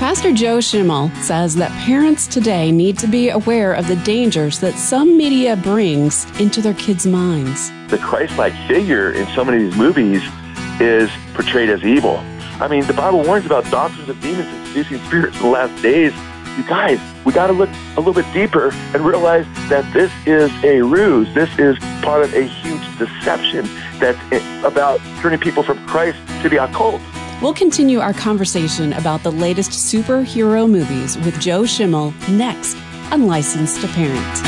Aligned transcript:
Pastor 0.00 0.32
Joe 0.32 0.60
Schimmel 0.60 1.10
says 1.16 1.54
that 1.56 1.70
parents 1.84 2.26
today 2.26 2.72
need 2.72 2.98
to 3.00 3.06
be 3.06 3.28
aware 3.28 3.74
of 3.74 3.86
the 3.86 3.96
dangers 3.96 4.58
that 4.60 4.72
some 4.72 5.14
media 5.14 5.56
brings 5.56 6.24
into 6.40 6.62
their 6.62 6.72
kids' 6.72 7.06
minds. 7.06 7.70
The 7.88 7.98
Christ 7.98 8.38
like 8.38 8.54
figure 8.66 9.10
in 9.12 9.26
so 9.34 9.44
many 9.44 9.58
of 9.58 9.70
these 9.70 9.78
movies 9.78 10.22
is 10.80 11.10
portrayed 11.34 11.68
as 11.68 11.84
evil. 11.84 12.16
I 12.62 12.66
mean, 12.66 12.86
the 12.86 12.94
Bible 12.94 13.22
warns 13.22 13.44
about 13.44 13.70
doctrines 13.70 14.08
of 14.08 14.18
demons 14.22 14.48
and 14.48 14.66
seducing 14.68 15.04
spirits 15.04 15.36
in 15.36 15.42
the 15.42 15.50
last 15.50 15.82
days. 15.82 16.14
You 16.56 16.66
guys, 16.66 16.98
we 17.26 17.34
got 17.34 17.48
to 17.48 17.52
look 17.52 17.68
a 17.98 18.00
little 18.00 18.14
bit 18.14 18.32
deeper 18.32 18.70
and 18.94 19.04
realize 19.04 19.44
that 19.68 19.84
this 19.92 20.10
is 20.24 20.50
a 20.64 20.80
ruse. 20.80 21.32
This 21.34 21.50
is 21.58 21.78
part 22.00 22.24
of 22.24 22.32
a 22.32 22.44
huge 22.44 22.98
deception 22.98 23.68
that's 23.98 24.18
about 24.64 24.98
turning 25.20 25.40
people 25.40 25.62
from 25.62 25.86
Christ 25.86 26.16
to 26.40 26.48
the 26.48 26.64
occult. 26.64 27.02
We'll 27.42 27.54
continue 27.54 28.00
our 28.00 28.12
conversation 28.12 28.92
about 28.92 29.22
the 29.22 29.32
latest 29.32 29.70
superhero 29.70 30.70
movies 30.70 31.16
with 31.16 31.40
Joe 31.40 31.64
Schimmel 31.64 32.12
next 32.28 32.76
on 33.10 33.26
Licensed 33.26 33.80
to 33.80 33.88
Parent. 33.88 34.46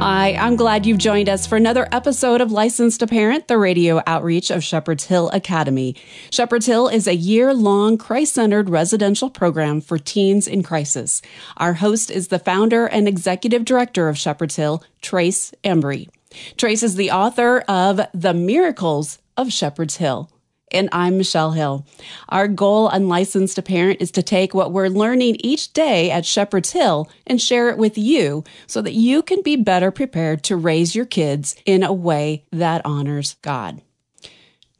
Hi, 0.00 0.32
I'm 0.36 0.56
glad 0.56 0.86
you've 0.86 0.96
joined 0.96 1.28
us 1.28 1.46
for 1.46 1.56
another 1.56 1.86
episode 1.92 2.40
of 2.40 2.50
Licensed 2.50 3.00
to 3.00 3.06
Parent, 3.06 3.46
the 3.46 3.58
radio 3.58 4.00
outreach 4.06 4.50
of 4.50 4.64
Shepherd's 4.64 5.04
Hill 5.04 5.28
Academy. 5.34 5.96
Shepherd's 6.30 6.64
Hill 6.64 6.88
is 6.88 7.06
a 7.06 7.14
year 7.14 7.52
long 7.52 7.98
Christ 7.98 8.36
centered 8.36 8.70
residential 8.70 9.28
program 9.28 9.82
for 9.82 9.98
teens 9.98 10.48
in 10.48 10.62
crisis. 10.62 11.20
Our 11.58 11.74
host 11.74 12.10
is 12.10 12.28
the 12.28 12.38
founder 12.38 12.86
and 12.86 13.06
executive 13.06 13.66
director 13.66 14.08
of 14.08 14.16
Shepherd's 14.16 14.56
Hill, 14.56 14.82
Trace 15.02 15.52
Embry. 15.62 16.08
Trace 16.56 16.82
is 16.82 16.94
the 16.94 17.10
author 17.10 17.58
of 17.68 18.00
The 18.14 18.32
Miracles 18.32 19.18
of 19.36 19.52
Shepherd's 19.52 19.96
Hill 19.98 20.30
and 20.72 20.88
I'm 20.92 21.18
Michelle 21.18 21.52
Hill. 21.52 21.86
Our 22.28 22.48
goal 22.48 22.88
on 22.88 23.08
Licensed 23.08 23.56
to 23.56 23.62
Parent 23.62 24.00
is 24.00 24.10
to 24.12 24.22
take 24.22 24.54
what 24.54 24.72
we're 24.72 24.88
learning 24.88 25.36
each 25.40 25.72
day 25.72 26.10
at 26.10 26.26
Shepherd's 26.26 26.72
Hill 26.72 27.10
and 27.26 27.40
share 27.40 27.68
it 27.68 27.78
with 27.78 27.98
you 27.98 28.44
so 28.66 28.82
that 28.82 28.94
you 28.94 29.22
can 29.22 29.42
be 29.42 29.56
better 29.56 29.90
prepared 29.90 30.42
to 30.44 30.56
raise 30.56 30.94
your 30.94 31.06
kids 31.06 31.56
in 31.64 31.82
a 31.82 31.92
way 31.92 32.44
that 32.52 32.82
honors 32.84 33.36
God. 33.42 33.82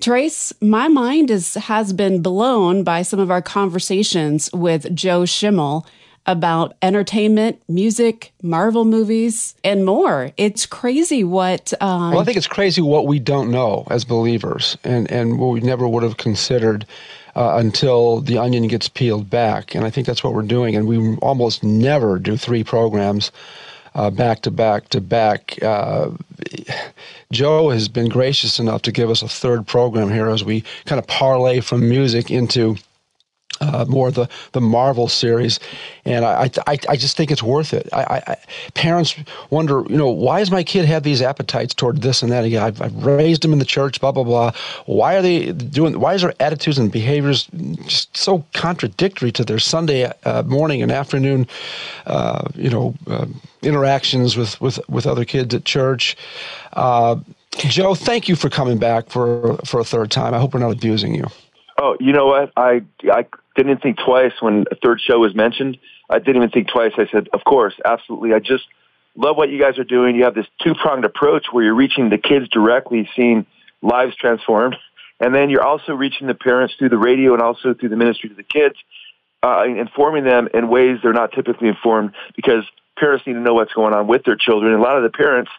Trace, 0.00 0.52
my 0.62 0.88
mind 0.88 1.30
is, 1.30 1.55
has 1.55 1.92
been 1.92 2.22
blown 2.22 2.84
by 2.84 3.02
some 3.02 3.20
of 3.20 3.30
our 3.30 3.42
conversations 3.42 4.50
with 4.52 4.94
Joe 4.94 5.27
Schimmel 5.27 5.86
about 6.30 6.76
entertainment, 6.80 7.60
music, 7.68 8.32
Marvel 8.40 8.84
movies, 8.84 9.56
and 9.64 9.84
more. 9.84 10.30
It's 10.36 10.64
crazy 10.64 11.24
what. 11.24 11.72
Um, 11.80 12.12
well, 12.12 12.20
I 12.20 12.24
think 12.24 12.36
it's 12.36 12.46
crazy 12.46 12.80
what 12.80 13.06
we 13.06 13.18
don't 13.18 13.50
know 13.50 13.84
as 13.90 14.04
believers, 14.04 14.78
and 14.84 15.10
and 15.10 15.38
what 15.38 15.48
we 15.48 15.60
never 15.60 15.86
would 15.88 16.02
have 16.02 16.16
considered. 16.16 16.86
Uh, 17.36 17.58
until 17.58 18.20
the 18.20 18.36
onion 18.36 18.66
gets 18.66 18.88
peeled 18.88 19.30
back. 19.30 19.76
And 19.76 19.84
I 19.84 19.90
think 19.90 20.04
that's 20.04 20.24
what 20.24 20.34
we're 20.34 20.42
doing. 20.42 20.74
And 20.74 20.88
we 20.88 21.14
almost 21.18 21.62
never 21.62 22.18
do 22.18 22.36
three 22.36 22.64
programs 22.64 23.30
uh, 23.94 24.10
back 24.10 24.42
to 24.42 24.50
back 24.50 24.88
to 24.88 25.00
back. 25.00 25.56
Uh, 25.62 26.10
Joe 27.30 27.70
has 27.70 27.86
been 27.86 28.08
gracious 28.08 28.58
enough 28.58 28.82
to 28.82 28.92
give 28.92 29.10
us 29.10 29.22
a 29.22 29.28
third 29.28 29.64
program 29.66 30.10
here 30.10 30.28
as 30.28 30.42
we 30.42 30.64
kind 30.86 30.98
of 30.98 31.06
parlay 31.06 31.60
from 31.60 31.88
music 31.88 32.32
into 32.32 32.76
uh, 33.61 33.84
more 33.89 34.11
the 34.11 34.28
the 34.53 34.61
Marvel 34.61 35.08
series, 35.08 35.61
and 36.05 36.25
I, 36.25 36.50
I 36.66 36.78
I 36.89 36.97
just 36.97 37.16
think 37.16 37.30
it's 37.30 37.42
worth 37.42 37.72
it. 37.75 37.89
I, 37.92 38.22
I, 38.27 38.36
parents 38.75 39.14
wonder, 39.50 39.84
you 39.89 39.97
know, 39.97 40.08
why 40.08 40.39
does 40.39 40.50
my 40.50 40.62
kid 40.62 40.84
have 40.86 41.03
these 41.03 41.22
appetites 41.22 41.75
toward 41.75 42.03
this 42.03 42.22
and 42.22 42.33
that? 42.33 42.44
I've, 42.44 42.81
I've 42.81 43.05
raised 43.05 43.42
them 43.42 43.53
in 43.53 43.58
the 43.58 43.64
church, 43.64 44.00
blah 44.00 44.12
blah 44.12 44.25
blah. 44.25 44.53
Why 44.86 45.16
are 45.16 45.22
they 45.22 45.53
doing? 45.53 46.00
Why 46.00 46.14
is 46.14 46.22
their 46.22 46.34
attitudes 46.41 46.78
and 46.78 46.91
behaviors 46.91 47.48
just 47.86 48.16
so 48.16 48.44
contradictory 48.55 49.33
to 49.33 49.44
their 49.44 49.58
Sunday 49.58 50.11
uh, 50.25 50.42
morning 50.44 50.83
and 50.83 50.91
afternoon, 50.91 51.47
uh, 52.06 52.48
you 52.55 52.70
know, 52.70 52.94
uh, 53.06 53.27
interactions 53.62 54.36
with 54.36 54.61
with 54.61 54.81
with 54.88 55.06
other 55.06 55.25
kids 55.25 55.55
at 55.55 55.64
church? 55.64 56.16
Uh, 56.72 57.16
Joe, 57.56 57.94
thank 57.94 58.28
you 58.28 58.37
for 58.37 58.49
coming 58.49 58.78
back 58.78 59.10
for 59.10 59.59
for 59.65 59.81
a 59.81 59.84
third 59.84 60.10
time. 60.10 60.34
I 60.34 60.38
hope 60.38 60.54
we're 60.54 60.60
not 60.60 60.72
abusing 60.72 61.15
you. 61.15 61.26
Oh, 61.78 61.97
you 61.99 62.12
know 62.12 62.26
what? 62.26 62.53
I 62.56 62.82
I 63.10 63.26
didn't 63.56 63.83
think 63.83 63.99
twice 63.99 64.33
when 64.41 64.65
a 64.71 64.77
third 64.77 65.00
show 65.00 65.19
was 65.19 65.34
mentioned. 65.34 65.78
I 66.09 66.19
didn't 66.19 66.37
even 66.37 66.50
think 66.50 66.69
twice. 66.69 66.93
I 66.97 67.06
said, 67.11 67.28
of 67.33 67.44
course, 67.44 67.75
absolutely. 67.84 68.33
I 68.33 68.38
just 68.38 68.65
love 69.16 69.37
what 69.37 69.50
you 69.50 69.61
guys 69.61 69.78
are 69.78 69.84
doing. 69.84 70.16
You 70.16 70.25
have 70.25 70.34
this 70.34 70.47
two 70.62 70.75
pronged 70.75 71.05
approach 71.05 71.47
where 71.50 71.65
you're 71.65 71.75
reaching 71.75 72.11
the 72.11 72.19
kids 72.19 72.49
directly, 72.49 73.09
seeing 73.16 73.47
lives 73.83 74.15
transformed, 74.16 74.77
and 75.19 75.34
then 75.34 75.50
you're 75.50 75.65
also 75.65 75.93
reaching 75.94 76.27
the 76.27 76.34
parents 76.34 76.75
through 76.78 76.91
the 76.91 76.99
radio 76.99 77.34
and 77.34 77.43
also 77.43 77.75
through 77.75 77.88
the 77.91 77.97
ministry 77.97 78.28
to 78.28 78.34
the 78.34 78.43
kids, 78.43 78.77
uh, 79.43 79.65
informing 79.65 80.25
them 80.25 80.49
in 80.53 80.69
ways 80.69 80.99
they're 81.03 81.12
not 81.12 81.32
typically 81.32 81.69
informed 81.69 82.12
because 82.37 82.65
parents 82.99 83.27
need 83.27 83.34
to 83.34 83.41
know 83.41 83.55
what's 83.55 83.72
going 83.72 83.94
on 83.94 84.06
with 84.06 84.25
their 84.25 84.37
children. 84.37 84.72
And 84.72 84.81
a 84.81 84.84
lot 84.84 84.97
of 84.97 85.03
the 85.03 85.11
parents 85.11 85.50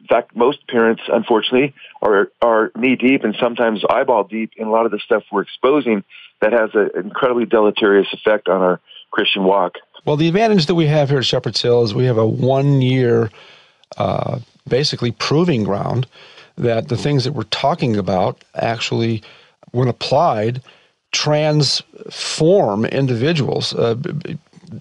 in 0.00 0.06
fact, 0.06 0.36
most 0.36 0.66
parents, 0.68 1.02
unfortunately, 1.08 1.74
are 2.02 2.30
are 2.42 2.70
knee 2.76 2.96
deep 2.96 3.24
and 3.24 3.34
sometimes 3.40 3.82
eyeball 3.88 4.24
deep 4.24 4.52
in 4.56 4.66
a 4.66 4.70
lot 4.70 4.86
of 4.86 4.92
the 4.92 4.98
stuff 4.98 5.22
we're 5.32 5.42
exposing 5.42 6.04
that 6.40 6.52
has 6.52 6.70
an 6.74 6.90
incredibly 6.96 7.46
deleterious 7.46 8.06
effect 8.12 8.48
on 8.48 8.60
our 8.60 8.80
Christian 9.10 9.44
walk. 9.44 9.76
Well, 10.04 10.16
the 10.16 10.28
advantage 10.28 10.66
that 10.66 10.74
we 10.74 10.86
have 10.86 11.08
here 11.08 11.18
at 11.18 11.24
Shepherd's 11.24 11.60
Hill 11.60 11.82
is 11.82 11.94
we 11.94 12.04
have 12.04 12.18
a 12.18 12.26
one 12.26 12.82
year, 12.82 13.30
uh, 13.96 14.40
basically 14.68 15.12
proving 15.12 15.64
ground 15.64 16.06
that 16.56 16.88
the 16.88 16.96
things 16.96 17.24
that 17.24 17.32
we're 17.32 17.44
talking 17.44 17.96
about 17.96 18.44
actually, 18.54 19.22
when 19.72 19.88
applied, 19.88 20.62
transform 21.12 22.84
individuals. 22.84 23.74
Uh, 23.74 23.96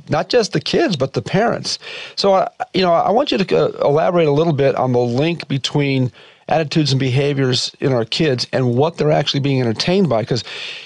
not 0.10 0.30
just 0.30 0.54
the 0.54 0.62
kids, 0.62 0.96
but 0.96 1.14
the 1.14 1.22
parents. 1.22 1.80
So, 2.16 2.34
uh, 2.34 2.50
you 2.74 2.82
know, 2.82 2.94
I 2.94 3.12
want 3.12 3.32
you 3.32 3.38
to 3.38 3.58
uh, 3.58 3.88
elaborate 3.88 4.28
a 4.28 4.32
little 4.32 4.54
bit 4.54 4.76
on 4.76 4.92
the 4.92 5.00
link 5.00 5.48
between 5.48 6.12
attitudes 6.48 6.92
and 6.92 7.00
behaviors 7.00 7.76
in 7.80 7.92
our 7.92 8.06
kids 8.06 8.46
and 8.54 8.76
what 8.76 8.98
they're 8.98 9.12
actually 9.12 9.40
being 9.40 9.60
entertained 9.60 10.10
by. 10.10 10.22
Because, 10.22 10.44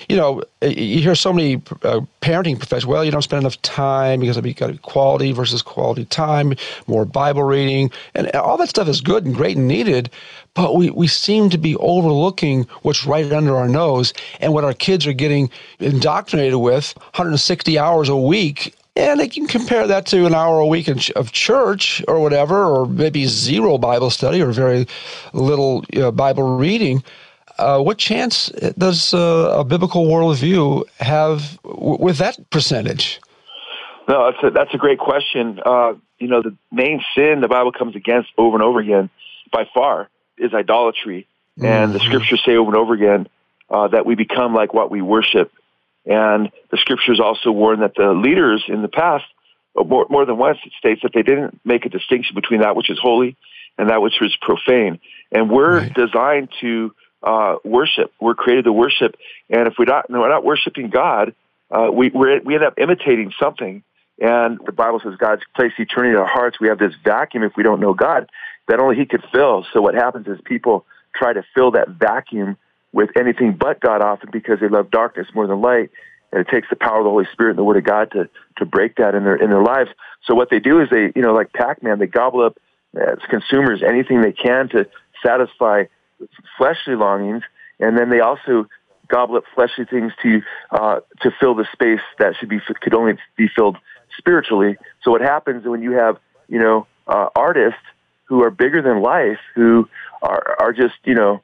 you 0.07 0.15
know, 0.15 0.41
you 0.61 1.01
hear 1.01 1.15
so 1.15 1.33
many 1.33 1.55
uh, 1.83 2.01
parenting 2.21 2.57
professionals, 2.57 2.85
well, 2.85 3.03
you 3.03 3.11
don't 3.11 3.21
spend 3.21 3.41
enough 3.41 3.61
time 3.61 4.21
because 4.21 4.37
you've 4.37 4.55
got 4.55 4.81
quality 4.83 5.31
versus 5.31 5.61
quality 5.61 6.05
time, 6.05 6.53
more 6.87 7.05
Bible 7.05 7.43
reading, 7.43 7.91
and 8.15 8.33
all 8.35 8.57
that 8.57 8.69
stuff 8.69 8.87
is 8.87 9.01
good 9.01 9.25
and 9.25 9.35
great 9.35 9.57
and 9.57 9.67
needed. 9.67 10.09
But 10.53 10.75
we, 10.75 10.89
we 10.89 11.07
seem 11.07 11.49
to 11.51 11.57
be 11.57 11.75
overlooking 11.77 12.63
what's 12.81 13.05
right 13.05 13.31
under 13.31 13.55
our 13.55 13.67
nose 13.67 14.13
and 14.39 14.53
what 14.53 14.63
our 14.63 14.73
kids 14.73 15.05
are 15.05 15.13
getting 15.13 15.49
indoctrinated 15.79 16.55
with 16.55 16.97
160 16.97 17.77
hours 17.77 18.09
a 18.09 18.17
week 18.17 18.75
and 18.99 19.19
they 19.19 19.27
can 19.27 19.47
compare 19.47 19.87
that 19.87 20.05
to 20.07 20.25
an 20.25 20.33
hour 20.33 20.59
a 20.59 20.67
week 20.67 20.87
of 20.87 21.31
church 21.31 22.03
or 22.07 22.19
whatever, 22.19 22.65
or 22.65 22.85
maybe 22.85 23.25
zero 23.25 23.77
Bible 23.77 24.09
study 24.09 24.41
or 24.41 24.51
very 24.51 24.87
little 25.33 25.85
you 25.93 26.01
know, 26.01 26.11
Bible 26.11 26.57
reading. 26.57 27.03
Uh, 27.57 27.81
what 27.81 27.97
chance 27.97 28.47
does 28.77 29.13
uh, 29.13 29.53
a 29.57 29.63
biblical 29.63 30.05
worldview 30.05 30.83
have 30.99 31.61
w- 31.63 31.97
with 31.99 32.17
that 32.17 32.37
percentage? 32.49 33.19
No, 34.07 34.31
that's 34.31 34.43
a, 34.43 34.49
that's 34.51 34.73
a 34.73 34.77
great 34.77 34.99
question. 34.99 35.59
Uh, 35.65 35.93
you 36.19 36.27
know, 36.27 36.41
the 36.41 36.55
main 36.71 37.01
sin 37.15 37.41
the 37.41 37.47
Bible 37.47 37.71
comes 37.71 37.95
against 37.95 38.29
over 38.37 38.55
and 38.55 38.63
over 38.63 38.79
again, 38.79 39.09
by 39.51 39.67
far, 39.73 40.09
is 40.37 40.53
idolatry. 40.53 41.27
Mm-hmm. 41.57 41.65
And 41.65 41.93
the 41.93 41.99
mm-hmm. 41.99 42.07
scriptures 42.07 42.41
say 42.45 42.55
over 42.55 42.69
and 42.69 42.77
over 42.77 42.93
again 42.93 43.27
uh, 43.69 43.87
that 43.89 44.05
we 44.05 44.15
become 44.15 44.53
like 44.53 44.73
what 44.73 44.89
we 44.89 45.01
worship. 45.01 45.51
And 46.09 46.49
the 46.71 46.77
scriptures 46.77 47.19
also 47.23 47.51
warn 47.51 47.81
that 47.81 47.93
the 47.95 48.11
leaders 48.13 48.65
in 48.67 48.81
the 48.81 48.87
past, 48.87 49.25
more, 49.75 50.07
more 50.09 50.25
than 50.25 50.37
once, 50.37 50.57
it 50.65 50.73
states 50.79 51.01
that 51.03 51.11
they 51.13 51.21
didn't 51.21 51.61
make 51.63 51.85
a 51.85 51.89
distinction 51.89 52.33
between 52.33 52.61
that 52.61 52.75
which 52.75 52.89
is 52.89 52.97
holy 52.99 53.37
and 53.77 53.91
that 53.91 54.01
which 54.01 54.19
is 54.19 54.35
profane. 54.41 54.99
And 55.31 55.51
we're 55.51 55.81
right. 55.81 55.93
designed 55.93 56.49
to 56.61 56.95
uh, 57.21 57.57
worship. 57.63 58.11
We're 58.19 58.33
created 58.33 58.65
to 58.65 58.73
worship. 58.73 59.15
And 59.51 59.67
if 59.67 59.75
we're 59.77 59.85
not, 59.85 60.09
we're 60.09 60.27
not 60.27 60.43
worshiping 60.43 60.89
God, 60.89 61.35
uh, 61.69 61.89
we 61.93 62.09
we 62.09 62.55
end 62.55 62.63
up 62.63 62.73
imitating 62.79 63.31
something. 63.39 63.83
And 64.19 64.59
the 64.65 64.71
Bible 64.71 64.99
says 65.03 65.13
God's 65.17 65.43
placed 65.55 65.75
eternity 65.77 66.13
in 66.13 66.17
our 66.17 66.27
hearts. 66.27 66.59
We 66.59 66.69
have 66.69 66.79
this 66.79 66.93
vacuum 67.03 67.43
if 67.43 67.53
we 67.55 67.63
don't 67.63 67.79
know 67.79 67.93
God 67.93 68.29
that 68.67 68.79
only 68.79 68.95
He 68.95 69.05
could 69.05 69.23
fill. 69.31 69.65
So 69.73 69.81
what 69.81 69.93
happens 69.93 70.27
is 70.27 70.39
people 70.43 70.85
try 71.15 71.33
to 71.33 71.43
fill 71.53 71.71
that 71.71 71.89
vacuum 71.89 72.57
with 72.91 73.09
anything 73.17 73.53
but 73.53 73.79
God 73.79 74.01
often 74.01 74.29
because 74.31 74.59
they 74.59 74.67
love 74.67 74.91
darkness 74.91 75.27
more 75.33 75.47
than 75.47 75.61
light. 75.61 75.91
And 76.31 76.41
it 76.41 76.47
takes 76.49 76.69
the 76.69 76.75
power 76.75 76.99
of 76.99 77.03
the 77.05 77.09
Holy 77.09 77.27
Spirit 77.33 77.51
and 77.51 77.59
the 77.59 77.63
Word 77.63 77.77
of 77.77 77.83
God 77.83 78.11
to, 78.11 78.29
to 78.57 78.65
break 78.65 78.95
that 78.97 79.15
in 79.15 79.23
their, 79.23 79.35
in 79.35 79.49
their 79.49 79.63
lives. 79.63 79.89
So 80.25 80.35
what 80.35 80.49
they 80.49 80.59
do 80.59 80.79
is 80.81 80.89
they, 80.89 81.11
you 81.15 81.21
know, 81.21 81.33
like 81.33 81.53
Pac-Man, 81.53 81.99
they 81.99 82.07
gobble 82.07 82.45
up 82.45 82.57
as 82.95 83.19
consumers 83.29 83.81
anything 83.87 84.21
they 84.21 84.31
can 84.31 84.69
to 84.69 84.87
satisfy 85.25 85.83
fleshly 86.57 86.95
longings. 86.95 87.43
And 87.79 87.97
then 87.97 88.09
they 88.09 88.19
also 88.19 88.67
gobble 89.07 89.37
up 89.37 89.43
fleshly 89.55 89.85
things 89.85 90.11
to, 90.21 90.41
uh, 90.71 90.99
to 91.21 91.31
fill 91.39 91.55
the 91.55 91.65
space 91.73 92.01
that 92.19 92.35
should 92.39 92.49
be, 92.49 92.59
could 92.81 92.93
only 92.93 93.13
be 93.35 93.47
filled 93.55 93.77
spiritually. 94.17 94.77
So 95.03 95.11
what 95.11 95.21
happens 95.21 95.65
when 95.65 95.81
you 95.81 95.93
have, 95.93 96.17
you 96.47 96.59
know, 96.59 96.85
uh, 97.07 97.29
artists 97.35 97.81
who 98.25 98.43
are 98.43 98.51
bigger 98.51 98.83
than 98.83 99.01
life, 99.01 99.39
who 99.55 99.89
are, 100.21 100.57
are 100.59 100.73
just, 100.73 100.95
you 101.05 101.15
know, 101.15 101.41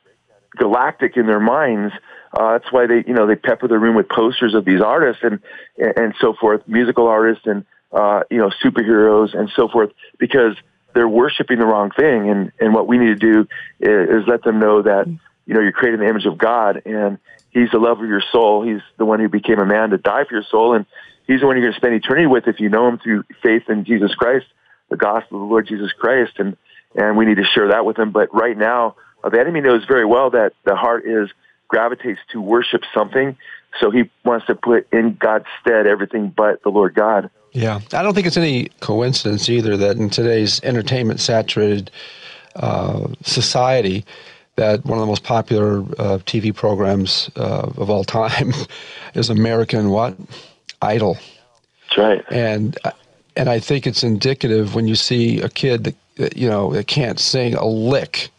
galactic 0.56 1.18
in 1.18 1.26
their 1.28 1.40
minds, 1.40 1.94
Uh, 2.38 2.52
that's 2.54 2.70
why 2.72 2.86
they, 2.86 3.02
you 3.08 3.14
know, 3.14 3.26
they 3.28 3.36
pepper 3.36 3.68
the 3.68 3.80
room 3.80 3.96
with 3.96 4.10
posters 4.10 4.54
of 4.56 4.66
these 4.66 4.82
artists 4.82 5.24
and 5.24 5.40
and 5.78 6.14
so 6.20 6.34
forth, 6.34 6.62
musical 6.68 7.08
artists 7.08 7.46
and 7.48 7.64
uh, 7.94 8.24
you 8.30 8.38
know 8.38 8.50
superheroes 8.64 9.34
and 9.38 9.50
so 9.56 9.70
forth, 9.70 9.92
because 10.18 10.56
they're 10.94 11.08
worshiping 11.08 11.60
the 11.60 11.66
wrong 11.66 11.92
thing. 11.92 12.30
And 12.30 12.52
and 12.60 12.74
what 12.74 12.88
we 12.88 12.98
need 12.98 13.20
to 13.20 13.24
do 13.34 13.48
is, 13.80 14.10
is 14.16 14.28
let 14.28 14.44
them 14.44 14.60
know 14.60 14.82
that 14.82 15.08
you 15.08 15.54
know 15.54 15.62
you're 15.62 15.72
creating 15.72 16.02
the 16.02 16.10
image 16.10 16.26
of 16.26 16.38
God, 16.38 16.82
and 16.86 17.20
He's 17.52 17.72
the 17.72 17.80
love 17.80 18.02
of 18.02 18.08
your 18.10 18.24
soul. 18.34 18.64
He's 18.64 18.84
the 18.98 19.06
one 19.06 19.20
who 19.22 19.30
became 19.30 19.60
a 19.60 19.66
man 19.66 19.92
to 19.92 19.98
die 19.98 20.26
for 20.26 20.34
your 20.34 20.48
soul, 20.52 20.74
and 20.76 20.86
He's 21.28 21.40
the 21.40 21.48
one 21.48 21.56
you're 21.56 21.66
going 21.68 21.74
to 21.74 21.80
spend 21.80 21.96
eternity 21.96 22.28
with 22.28 22.48
if 22.48 22.60
you 22.60 22.68
know 22.68 22.90
Him 22.90 22.98
through 22.98 23.24
faith 23.42 23.70
in 23.70 23.86
Jesus 23.86 24.14
Christ, 24.14 24.48
the 24.90 24.98
gospel 24.98 25.38
of 25.38 25.42
the 25.48 25.52
Lord 25.54 25.68
Jesus 25.68 25.92
Christ, 25.94 26.34
and 26.38 26.58
and 26.96 27.16
we 27.18 27.24
need 27.26 27.38
to 27.38 27.48
share 27.54 27.70
that 27.70 27.86
with 27.86 27.96
them. 27.96 28.12
But 28.12 28.28
right 28.34 28.58
now, 28.58 28.96
the 29.30 29.40
enemy 29.40 29.62
knows 29.62 29.86
very 29.86 30.06
well 30.06 30.30
that 30.32 30.54
the 30.66 30.76
heart 30.76 31.06
is 31.06 31.30
gravitates 31.68 32.20
to 32.32 32.42
worship 32.42 32.82
something. 32.94 33.38
So 33.80 33.92
he 33.92 34.10
wants 34.24 34.46
to 34.48 34.56
put 34.56 34.88
in 34.94 35.16
God's 35.16 35.46
stead 35.60 35.88
everything 35.88 36.30
but 36.30 36.64
the 36.64 36.70
Lord 36.70 36.94
God. 36.94 37.30
Yeah, 37.52 37.80
I 37.94 38.04
don't 38.04 38.14
think 38.14 38.28
it's 38.28 38.38
any 38.38 38.70
coincidence 38.82 39.50
either 39.50 39.78
that 39.78 39.98
in 39.98 40.10
today's 40.10 40.62
entertainment 40.64 41.20
saturated 41.20 41.90
uh, 42.56 43.08
society, 43.24 44.06
that 44.56 44.86
one 44.86 44.98
of 44.98 45.02
the 45.02 45.08
most 45.08 45.24
popular 45.24 45.80
uh, 45.80 46.20
TV 46.20 46.54
programs 46.54 47.30
uh, 47.36 47.72
of 47.78 47.90
all 47.90 48.04
time 48.04 48.54
is 49.14 49.30
American 49.30 49.90
what 49.90 50.16
Idol. 50.82 51.18
That's 51.90 51.98
right. 51.98 52.26
And 52.30 52.78
and 53.36 53.50
I 53.50 53.60
think 53.60 53.86
it's 53.88 54.04
indicative 54.04 54.76
when 54.76 54.88
you 54.88 54.96
see 54.96 55.42
a 55.42 55.50
kid 55.50 55.96
that 56.16 56.38
you 56.38 56.50
know 56.50 56.74
that 56.74 56.88
can't 56.88 57.20
sing 57.20 57.56
a 57.56 57.66
lick 57.66 58.30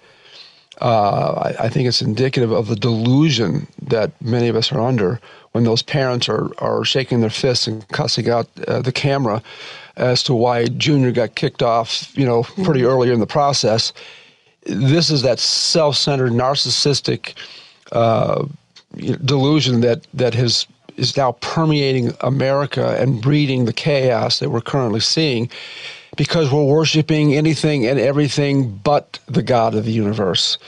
uh, 0.81 1.52
I, 1.58 1.64
I, 1.64 1.69
think 1.69 1.88
it's 1.88 2.02
indicative 2.02 2.50
of 2.52 2.69
the 2.69 2.76
delusion 2.76 3.67
that 3.81 4.11
many 4.20 4.49
of 4.49 4.56
us 4.56 4.70
are 4.73 4.81
under 4.81 5.20
when 5.52 5.64
those 5.64 5.82
parents 5.82 6.28
are, 6.28 6.50
are 6.58 6.84
shaking 6.84 7.20
their 7.20 7.31
fists 7.31 7.67
and 7.67 7.87
cussing 7.88 8.28
out 8.28 8.46
uh, 8.69 8.82
the 8.82 8.93
camera 8.93 9.43
as 9.96 10.23
to 10.25 10.34
why 10.34 10.67
Junior 10.67 11.12
got 11.12 11.34
kicked 11.34 11.62
off, 11.62 12.14
you 12.17 12.26
know, 12.26 12.43
pretty 12.43 12.81
mm-hmm. 12.81 12.90
early 12.90 13.11
in 13.11 13.20
the 13.20 13.26
process. 13.26 13.94
This 14.64 15.11
is 15.11 15.23
that 15.23 15.38
self-centered, 15.38 16.32
narcissistic 16.32 17.34
uh, 17.93 18.44
delusion 19.25 19.81
that 19.81 20.06
that 20.12 20.34
has 20.34 20.67
is 20.96 21.17
now 21.17 21.32
permeating 21.32 22.12
America 22.20 22.96
and 22.99 23.20
breeding 23.20 23.67
the 23.67 23.72
chaos 23.72 24.38
that 24.38 24.50
we're 24.50 24.61
currently 24.61 25.00
seeing 25.00 25.50
because 26.17 26.51
we're 26.51 26.65
worshiping 26.65 27.35
anything 27.35 27.87
and 27.87 27.99
everything 27.99 28.77
but 28.79 29.19
the 29.27 29.43
God 29.43 29.75
of 29.75 29.85
the 29.85 29.93
universe. 29.93 30.59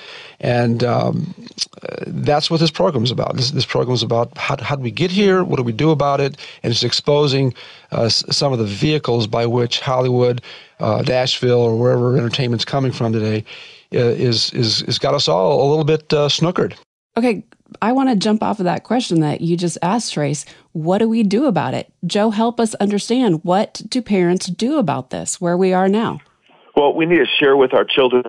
And 0.41 0.85
um, 0.85 1.35
that's 2.07 2.51
what 2.51 2.61
this 2.61 2.71
program 2.71 3.03
is 3.03 3.11
about. 3.11 3.37
This, 3.37 3.51
this 3.51 3.67
program 3.67 3.95
is 3.95 4.03
about 4.03 4.37
how, 4.39 4.57
how 4.63 4.77
do 4.77 4.83
we 4.83 4.91
get 4.91 5.11
here? 5.11 5.43
What 5.43 5.57
do 5.57 5.63
we 5.63 5.73
do 5.73 5.91
about 5.91 6.21
it? 6.21 6.37
And 6.63 6.71
it's 6.71 6.85
exposing 6.85 7.55
uh, 7.91 8.09
some 8.09 8.53
of 8.53 8.59
the 8.59 8.65
vehicles 8.65 9.27
by 9.27 9.47
which 9.47 9.81
Hollywood, 9.81 10.43
uh, 10.79 11.03
Nashville, 11.07 11.61
or 11.61 11.77
wherever 11.77 12.17
entertainment's 12.17 12.65
coming 12.65 12.93
from 12.93 13.13
today 13.13 13.45
uh, 13.95 13.99
is, 13.99 14.53
is, 14.53 14.83
is 14.83 14.99
got 14.99 15.15
us 15.15 15.27
all 15.27 15.67
a 15.67 15.69
little 15.69 15.85
bit 15.85 16.13
uh, 16.13 16.29
snookered. 16.29 16.75
Okay, 17.17 17.43
I 17.83 17.93
want 17.93 18.09
to 18.09 18.17
jump 18.17 18.43
off 18.43 18.61
of 18.61 18.65
that 18.65 18.85
question 18.85 19.21
that 19.21 19.41
you 19.41 19.57
just 19.57 19.79
asked, 19.83 20.15
Trace. 20.15 20.45
What 20.73 20.99
do 20.99 21.09
we 21.09 21.23
do 21.23 21.47
about 21.47 21.75
it? 21.75 21.93
Joe, 22.07 22.31
help 22.31 22.61
us 22.61 22.75
understand 22.77 23.45
what 23.45 23.83
do 23.89 24.01
parents 24.01 24.47
do 24.47 24.79
about 24.79 25.11
this, 25.11 25.41
where 25.41 25.57
we 25.57 25.73
are 25.73 25.89
now? 25.89 26.21
Well, 26.75 26.95
we 26.95 27.07
need 27.07 27.19
to 27.19 27.27
share 27.39 27.57
with 27.57 27.75
our 27.75 27.85
children 27.85 28.25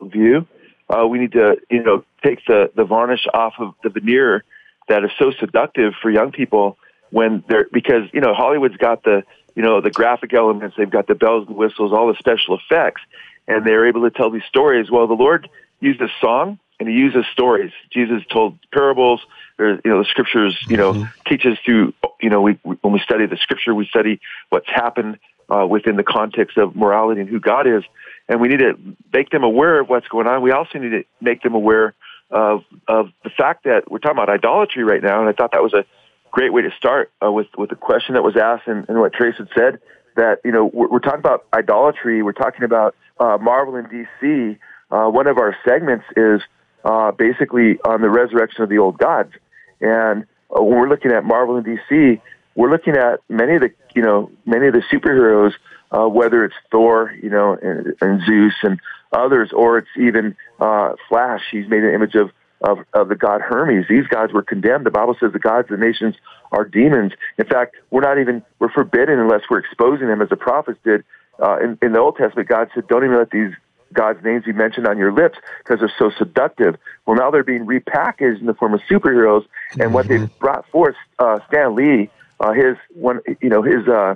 view. 0.00 0.46
Uh, 0.88 1.06
we 1.06 1.18
need 1.18 1.32
to, 1.32 1.56
you 1.70 1.82
know, 1.82 2.04
take 2.22 2.44
the, 2.46 2.70
the 2.74 2.84
varnish 2.84 3.26
off 3.32 3.54
of 3.58 3.74
the 3.82 3.90
veneer 3.90 4.44
that 4.88 5.04
is 5.04 5.10
so 5.18 5.32
seductive 5.38 5.92
for 6.00 6.10
young 6.10 6.32
people 6.32 6.78
when 7.10 7.44
they're, 7.48 7.66
because, 7.72 8.02
you 8.12 8.20
know, 8.20 8.34
Hollywood's 8.34 8.76
got 8.76 9.04
the, 9.04 9.22
you 9.54 9.62
know, 9.62 9.80
the 9.80 9.90
graphic 9.90 10.32
elements, 10.34 10.76
they've 10.76 10.90
got 10.90 11.06
the 11.06 11.14
bells 11.14 11.46
and 11.46 11.56
whistles, 11.56 11.92
all 11.92 12.08
the 12.08 12.16
special 12.18 12.58
effects, 12.58 13.02
and 13.46 13.66
they're 13.66 13.86
able 13.86 14.02
to 14.02 14.10
tell 14.10 14.30
these 14.30 14.44
stories. 14.48 14.90
Well, 14.90 15.06
the 15.06 15.14
Lord 15.14 15.48
used 15.80 16.00
a 16.00 16.08
song 16.20 16.58
and 16.82 16.90
he 16.90 16.96
uses 16.96 17.24
stories. 17.32 17.70
Jesus 17.92 18.22
told 18.28 18.58
parables. 18.72 19.20
You 19.58 19.78
know, 19.84 20.02
the 20.02 20.08
scriptures, 20.10 20.58
you 20.68 20.76
know, 20.76 20.92
mm-hmm. 20.92 21.28
teaches 21.28 21.56
through, 21.64 21.94
you 22.20 22.28
know, 22.28 22.40
we, 22.40 22.58
we, 22.64 22.74
when 22.80 22.92
we 22.92 22.98
study 22.98 23.26
the 23.26 23.36
scripture, 23.36 23.72
we 23.72 23.86
study 23.86 24.20
what's 24.48 24.66
happened 24.68 25.18
uh, 25.48 25.64
within 25.64 25.94
the 25.94 26.02
context 26.02 26.58
of 26.58 26.74
morality 26.74 27.20
and 27.20 27.30
who 27.30 27.38
God 27.38 27.68
is. 27.68 27.84
And 28.28 28.40
we 28.40 28.48
need 28.48 28.58
to 28.58 28.76
make 29.12 29.30
them 29.30 29.44
aware 29.44 29.78
of 29.78 29.88
what's 29.88 30.08
going 30.08 30.26
on. 30.26 30.42
We 30.42 30.50
also 30.50 30.80
need 30.80 30.90
to 30.90 31.04
make 31.20 31.42
them 31.42 31.54
aware 31.54 31.94
of, 32.30 32.64
of 32.88 33.10
the 33.22 33.30
fact 33.30 33.64
that 33.64 33.88
we're 33.88 33.98
talking 33.98 34.16
about 34.16 34.30
idolatry 34.30 34.82
right 34.82 35.02
now. 35.02 35.20
And 35.20 35.28
I 35.28 35.32
thought 35.32 35.52
that 35.52 35.62
was 35.62 35.74
a 35.74 35.84
great 36.32 36.52
way 36.52 36.62
to 36.62 36.70
start 36.76 37.12
uh, 37.24 37.30
with, 37.30 37.46
with 37.56 37.70
the 37.70 37.76
question 37.76 38.14
that 38.14 38.24
was 38.24 38.36
asked 38.36 38.66
and, 38.66 38.88
and 38.88 38.98
what 38.98 39.12
Trace 39.12 39.36
had 39.38 39.48
said 39.56 39.78
that, 40.16 40.40
you 40.44 40.50
know, 40.50 40.64
we're, 40.64 40.88
we're 40.88 40.98
talking 40.98 41.20
about 41.20 41.46
idolatry. 41.54 42.22
We're 42.22 42.32
talking 42.32 42.64
about 42.64 42.96
uh, 43.20 43.38
Marvel 43.40 43.76
and 43.76 43.88
DC. 43.88 44.58
Uh, 44.90 45.08
one 45.08 45.26
of 45.26 45.38
our 45.38 45.56
segments 45.64 46.04
is 46.16 46.40
uh, 46.84 47.12
basically 47.12 47.78
on 47.84 48.00
the 48.00 48.10
resurrection 48.10 48.62
of 48.62 48.68
the 48.68 48.78
old 48.78 48.98
gods. 48.98 49.32
And 49.80 50.24
uh, 50.50 50.62
when 50.62 50.78
we're 50.78 50.88
looking 50.88 51.12
at 51.12 51.24
Marvel 51.24 51.56
and 51.56 51.66
DC, 51.66 52.20
we're 52.54 52.70
looking 52.70 52.96
at 52.96 53.20
many 53.28 53.54
of 53.54 53.62
the 53.62 53.70
you 53.94 54.02
know 54.02 54.30
many 54.44 54.66
of 54.66 54.74
the 54.74 54.82
superheroes, 54.92 55.52
uh, 55.90 56.08
whether 56.08 56.44
it's 56.44 56.54
Thor, 56.70 57.14
you 57.22 57.30
know, 57.30 57.56
and, 57.60 57.94
and 58.00 58.22
Zeus 58.26 58.54
and 58.62 58.80
others, 59.12 59.50
or 59.52 59.78
it's 59.78 59.88
even 59.98 60.36
uh, 60.60 60.94
Flash. 61.08 61.42
He's 61.50 61.68
made 61.68 61.82
an 61.82 61.94
image 61.94 62.14
of, 62.14 62.30
of 62.60 62.78
of 62.92 63.08
the 63.08 63.16
god 63.16 63.40
Hermes. 63.40 63.86
These 63.88 64.06
gods 64.08 64.32
were 64.32 64.42
condemned. 64.42 64.86
The 64.86 64.90
Bible 64.90 65.16
says 65.18 65.32
the 65.32 65.38
gods 65.38 65.70
of 65.70 65.78
the 65.78 65.84
nations 65.84 66.16
are 66.50 66.64
demons. 66.64 67.12
In 67.38 67.46
fact, 67.46 67.76
we're 67.90 68.02
not 68.02 68.18
even 68.18 68.42
we're 68.58 68.72
forbidden 68.72 69.18
unless 69.18 69.42
we're 69.50 69.60
exposing 69.60 70.08
them, 70.08 70.20
as 70.20 70.28
the 70.28 70.36
prophets 70.36 70.78
did. 70.84 71.04
Uh, 71.42 71.58
in, 71.58 71.78
in 71.80 71.92
the 71.92 71.98
Old 71.98 72.16
Testament, 72.16 72.48
God 72.48 72.68
said, 72.74 72.86
"Don't 72.88 73.04
even 73.04 73.16
let 73.16 73.30
these 73.30 73.52
God's 73.92 74.22
names 74.24 74.44
you 74.46 74.54
mentioned 74.54 74.86
on 74.86 74.98
your 74.98 75.12
lips 75.12 75.38
because 75.58 75.80
they're 75.80 75.92
so 75.98 76.10
seductive. 76.18 76.76
Well, 77.06 77.16
now 77.16 77.30
they're 77.30 77.44
being 77.44 77.66
repackaged 77.66 78.40
in 78.40 78.46
the 78.46 78.54
form 78.54 78.74
of 78.74 78.80
superheroes, 78.90 79.44
and 79.72 79.80
mm-hmm. 79.80 79.92
what 79.92 80.08
they've 80.08 80.20
mm-hmm. 80.20 80.38
brought 80.38 80.68
forth, 80.70 80.96
uh, 81.18 81.40
Stan 81.48 81.74
Lee, 81.74 82.10
uh, 82.40 82.52
his 82.52 82.76
one, 82.94 83.20
you 83.40 83.48
know, 83.48 83.62
his 83.62 83.86
uh, 83.88 84.14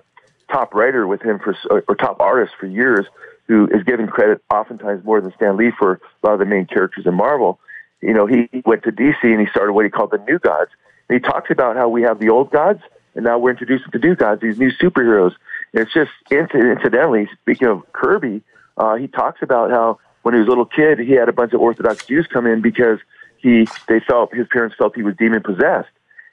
top 0.50 0.75
writer 0.75 1.06
with 1.06 1.23
him 1.23 1.38
for 1.38 1.55
or 1.88 1.94
top 1.94 2.20
artist 2.20 2.52
for 2.58 2.67
years, 2.67 3.06
who 3.46 3.67
is 3.73 3.82
given 3.84 4.06
credit 4.06 4.43
oftentimes 4.52 5.05
more 5.05 5.20
than 5.20 5.32
Stan 5.37 5.56
Lee 5.56 5.70
for 5.78 6.00
a 6.23 6.26
lot 6.26 6.32
of 6.34 6.38
the 6.38 6.46
main 6.46 6.67
characters 6.67 7.06
in 7.06 7.14
Marvel. 7.14 7.61
You 8.02 8.12
know, 8.12 8.26
he 8.26 8.49
went 8.64 8.82
to 8.84 8.93
DC 8.93 9.17
and 9.23 9.40
he 9.40 9.46
started 9.46 9.73
what 9.73 9.84
he 9.84 9.90
called 9.90 10.11
the 10.11 10.19
New 10.19 10.38
Gods. 10.38 10.70
And 11.08 11.20
he 11.20 11.20
talks 11.20 11.50
about 11.50 11.76
how 11.76 11.88
we 11.88 12.02
have 12.02 12.19
the 12.19 12.31
old 12.31 12.50
gods, 12.50 12.81
and 13.14 13.25
now 13.25 13.38
we're 13.38 13.50
introducing 13.50 13.88
the 13.93 13.99
new 13.99 14.17
gods, 14.17 14.40
these 14.40 14.59
new 14.59 14.71
superheroes. 14.73 15.35
And 15.73 15.83
it's 15.83 15.92
just 15.92 16.11
incidentally, 16.30 17.28
speaking 17.42 17.68
of 17.68 17.83
Kirby, 17.92 18.42
uh, 18.76 18.97
he 18.97 19.06
talks 19.09 19.42
about 19.42 19.71
how 19.71 19.99
when 20.23 20.35
he 20.35 20.40
was 20.40 20.47
a 20.47 20.50
little 20.50 20.66
kid, 20.66 20.99
he 20.99 21.12
had 21.12 21.28
a 21.28 21.33
bunch 21.33 21.52
of 21.52 21.61
Orthodox 21.61 22.04
Jews 22.04 22.26
come 22.26 22.47
in 22.47 22.61
because 22.61 22.99
he 23.38 23.68
they 23.88 24.00
felt 24.00 24.35
his 24.35 24.47
parents 24.49 24.75
felt 24.76 24.97
he 24.97 25.02
was 25.02 25.14
demon 25.16 25.42
possessed. 25.42 25.88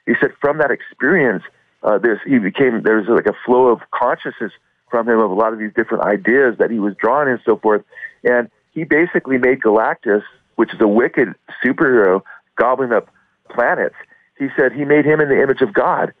He 0.06 0.14
said 0.20 0.32
from 0.40 0.58
that 0.58 0.70
experience, 0.70 1.44
uh, 1.82 1.98
there's 1.98 2.18
he 2.26 2.38
became 2.38 2.82
there's 2.82 3.08
like 3.08 3.26
a 3.26 3.36
flow 3.44 3.68
of 3.68 3.80
consciousness 3.92 4.52
from 4.90 5.08
him 5.08 5.18
of 5.18 5.30
a 5.30 5.34
lot 5.34 5.52
of 5.52 5.58
these 5.58 5.72
different 5.74 6.04
ideas 6.04 6.56
that 6.58 6.70
he 6.70 6.78
was 6.78 6.94
drawn 6.96 7.28
and 7.28 7.40
so 7.44 7.56
forth. 7.56 7.84
And 8.24 8.50
he 8.72 8.84
basically 8.84 9.38
made 9.38 9.60
Galactus, 9.60 10.22
which 10.56 10.74
is 10.74 10.80
a 10.80 10.88
wicked 10.88 11.28
superhero 11.64 12.22
gobbling 12.56 12.92
up 12.92 13.08
planets. 13.50 13.94
He 14.38 14.48
said 14.56 14.72
he 14.72 14.84
made 14.84 15.04
him 15.04 15.20
in 15.20 15.28
the 15.28 15.40
image 15.40 15.62
of 15.62 15.72
God, 15.72 16.12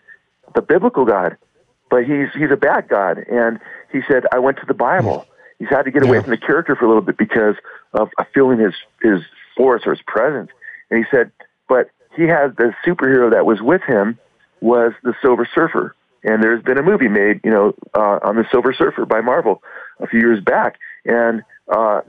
the 0.54 0.62
biblical 0.62 1.04
God, 1.04 1.36
but 1.90 2.04
he's 2.04 2.28
he's 2.34 2.50
a 2.50 2.56
bad 2.56 2.88
God. 2.88 3.18
And 3.30 3.58
he 3.92 4.00
said 4.08 4.24
I 4.32 4.38
went 4.38 4.58
to 4.58 4.66
the 4.66 4.74
Bible 4.74 5.26
he's 5.64 5.74
had 5.74 5.84
to 5.84 5.90
get 5.90 6.02
away 6.02 6.20
from 6.20 6.30
the 6.30 6.36
character 6.36 6.76
for 6.76 6.84
a 6.84 6.88
little 6.88 7.02
bit 7.02 7.16
because 7.16 7.54
of 7.94 8.10
feeling 8.34 8.58
his 8.58 8.74
his 9.02 9.20
force 9.56 9.82
or 9.86 9.94
his 9.94 10.02
presence. 10.06 10.50
And 10.90 10.98
he 10.98 11.10
said, 11.10 11.32
but 11.68 11.90
he 12.16 12.24
had 12.24 12.56
the 12.56 12.74
superhero 12.86 13.30
that 13.32 13.46
was 13.46 13.60
with 13.62 13.82
him 13.82 14.18
was 14.60 14.92
the 15.02 15.14
Silver 15.22 15.48
Surfer. 15.54 15.94
And 16.22 16.42
there's 16.42 16.62
been 16.62 16.78
a 16.78 16.82
movie 16.82 17.08
made, 17.08 17.40
you 17.44 17.50
know, 17.50 17.74
uh, 17.94 18.18
on 18.22 18.36
the 18.36 18.44
Silver 18.50 18.72
Surfer 18.72 19.04
by 19.04 19.20
Marvel 19.20 19.62
a 20.00 20.06
few 20.06 20.20
years 20.20 20.42
back, 20.42 20.78
and 21.04 21.42
uh, 21.68 22.00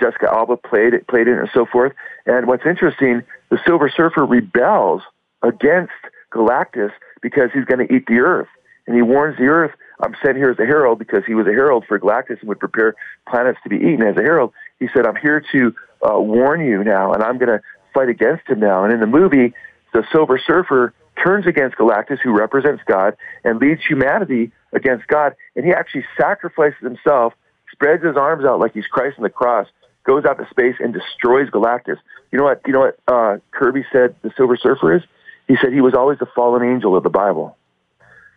Jessica 0.00 0.28
Alba 0.32 0.56
played 0.56 0.94
it, 0.94 1.06
played 1.08 1.28
it, 1.28 1.38
and 1.38 1.48
so 1.52 1.66
forth. 1.66 1.92
And 2.24 2.46
what's 2.46 2.64
interesting, 2.66 3.22
the 3.50 3.58
Silver 3.66 3.90
Surfer 3.94 4.24
rebels 4.24 5.02
against 5.42 5.92
Galactus 6.32 6.92
because 7.20 7.50
he's 7.52 7.64
going 7.64 7.86
to 7.86 7.94
eat 7.94 8.06
the 8.06 8.20
Earth, 8.20 8.48
and 8.86 8.94
he 8.94 9.02
warns 9.02 9.36
the 9.38 9.46
Earth 9.46 9.72
I'm 10.00 10.14
sent 10.24 10.36
here 10.36 10.50
as 10.50 10.58
a 10.58 10.66
herald 10.66 10.98
because 10.98 11.24
he 11.26 11.34
was 11.34 11.46
a 11.46 11.50
herald 11.50 11.84
for 11.86 11.98
Galactus 11.98 12.40
and 12.40 12.48
would 12.48 12.60
prepare 12.60 12.94
planets 13.28 13.58
to 13.62 13.68
be 13.68 13.76
eaten 13.76 14.02
as 14.02 14.16
a 14.16 14.22
herald. 14.22 14.52
He 14.80 14.88
said, 14.94 15.06
I'm 15.06 15.16
here 15.16 15.44
to 15.52 15.74
uh, 16.02 16.20
warn 16.20 16.64
you 16.64 16.82
now, 16.82 17.12
and 17.12 17.22
I'm 17.22 17.38
going 17.38 17.48
to 17.48 17.60
fight 17.92 18.08
against 18.08 18.48
him 18.48 18.60
now. 18.60 18.84
And 18.84 18.92
in 18.92 19.00
the 19.00 19.06
movie, 19.06 19.54
the 19.92 20.04
Silver 20.12 20.40
Surfer 20.44 20.92
turns 21.22 21.46
against 21.46 21.76
Galactus, 21.76 22.18
who 22.22 22.36
represents 22.36 22.82
God, 22.86 23.16
and 23.44 23.58
leads 23.58 23.80
humanity 23.86 24.50
against 24.72 25.06
God. 25.06 25.34
And 25.54 25.64
he 25.64 25.72
actually 25.72 26.04
sacrifices 26.18 26.80
himself, 26.82 27.32
spreads 27.70 28.04
his 28.04 28.16
arms 28.16 28.44
out 28.44 28.58
like 28.58 28.74
he's 28.74 28.86
Christ 28.86 29.18
on 29.18 29.22
the 29.22 29.30
cross, 29.30 29.68
goes 30.04 30.24
out 30.24 30.38
to 30.38 30.46
space 30.50 30.74
and 30.80 30.92
destroys 30.92 31.48
Galactus. 31.50 31.96
You 32.30 32.38
know 32.38 32.44
what? 32.44 32.60
You 32.66 32.72
know 32.72 32.80
what 32.80 32.98
uh, 33.06 33.38
Kirby 33.52 33.84
said 33.92 34.16
the 34.22 34.32
Silver 34.36 34.56
Surfer 34.56 34.96
is? 34.96 35.02
He 35.46 35.56
said 35.60 35.72
he 35.72 35.80
was 35.80 35.94
always 35.94 36.18
the 36.18 36.26
fallen 36.34 36.62
angel 36.62 36.96
of 36.96 37.02
the 37.04 37.10
Bible. 37.10 37.56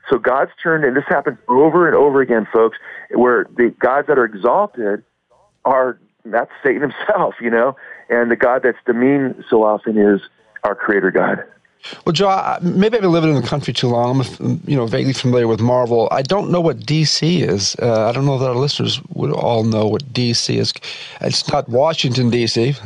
So 0.10 0.18
God's 0.18 0.52
turned, 0.62 0.86
and 0.86 0.96
this 0.96 1.04
happens 1.08 1.38
over 1.48 1.88
and 1.88 1.96
over 1.96 2.22
again, 2.22 2.48
folks, 2.52 2.78
where 3.12 3.46
the 3.56 3.74
gods 3.80 4.08
that 4.08 4.18
are 4.18 4.26
exalted 4.26 5.04
are 5.66 6.00
that's 6.26 6.52
Satan 6.64 6.82
himself, 6.82 7.36
you 7.42 7.50
know, 7.50 7.76
and 8.10 8.32
the 8.32 8.36
God 8.36 8.64
that's 8.64 8.78
demeaned 8.86 9.44
so 9.50 9.64
often 9.64 9.98
is 9.98 10.22
our 10.64 10.76
Creator 10.76 11.12
God. 11.12 11.44
Well, 12.06 12.14
Joe, 12.14 12.58
maybe 12.62 12.98
I've 12.98 13.04
been 13.04 13.12
living 13.12 13.36
in 13.36 13.42
the 13.42 13.48
country 13.48 13.72
too 13.72 13.88
long. 13.88 14.26
I'm, 14.40 14.62
you 14.66 14.76
know, 14.76 14.88
vaguely 14.88 15.14
familiar 15.14 15.48
with 15.48 15.62
Marvel. 15.62 16.08
I 16.12 16.22
don't 16.22 16.52
know 16.52 16.60
what 16.60 16.80
DC 16.80 17.42
is. 17.48 17.76
Uh, 17.82 18.10
I 18.10 18.12
don't 18.12 18.26
know 18.26 18.38
that 18.40 18.50
our 18.50 18.56
listeners 18.56 19.00
would 19.14 19.32
all 19.32 19.64
know 19.64 19.88
what 19.88 20.04
DC 20.12 20.58
is. 20.58 20.74
It's 21.22 21.48
not 21.52 21.70
Washington 21.70 22.32
DC. 22.32 22.78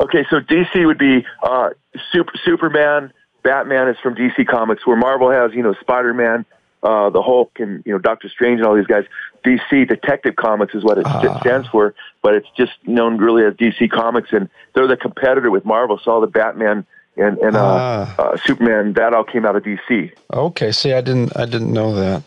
Okay, 0.00 0.24
so 0.30 0.40
DC 0.40 0.86
would 0.86 0.98
be 0.98 1.26
uh, 1.42 1.70
Super, 2.10 2.32
Superman. 2.42 3.12
Batman 3.42 3.88
is 3.88 3.96
from 4.02 4.14
DC 4.14 4.46
Comics, 4.46 4.86
where 4.86 4.96
Marvel 4.96 5.30
has 5.30 5.52
you 5.52 5.62
know 5.62 5.74
Spider 5.80 6.14
Man, 6.14 6.44
uh, 6.82 7.10
the 7.10 7.22
Hulk, 7.22 7.52
and 7.58 7.82
you 7.84 7.92
know 7.92 7.98
Doctor 7.98 8.28
Strange 8.28 8.58
and 8.58 8.66
all 8.66 8.76
these 8.76 8.86
guys. 8.86 9.04
DC 9.44 9.88
Detective 9.88 10.36
Comics 10.36 10.74
is 10.74 10.84
what 10.84 10.98
it 10.98 11.06
uh. 11.06 11.40
stands 11.40 11.66
for, 11.68 11.94
but 12.22 12.34
it's 12.34 12.46
just 12.56 12.72
known 12.86 13.18
really 13.18 13.44
as 13.44 13.54
DC 13.54 13.90
Comics, 13.90 14.32
and 14.32 14.48
they're 14.74 14.86
the 14.86 14.96
competitor 14.96 15.50
with 15.50 15.64
Marvel. 15.64 15.98
So 16.02 16.12
all 16.12 16.20
the 16.20 16.28
Batman 16.28 16.86
and 17.16 17.38
and 17.38 17.56
uh, 17.56 17.60
ah. 17.60 18.16
uh, 18.18 18.36
Superman 18.44 18.94
that 18.94 19.14
all 19.14 19.24
came 19.24 19.44
out 19.44 19.56
of 19.56 19.62
DC. 19.64 20.12
Okay, 20.32 20.72
see, 20.72 20.92
I 20.92 21.00
didn't 21.00 21.36
I 21.36 21.44
didn't 21.44 21.72
know 21.72 21.94
that. 21.94 22.22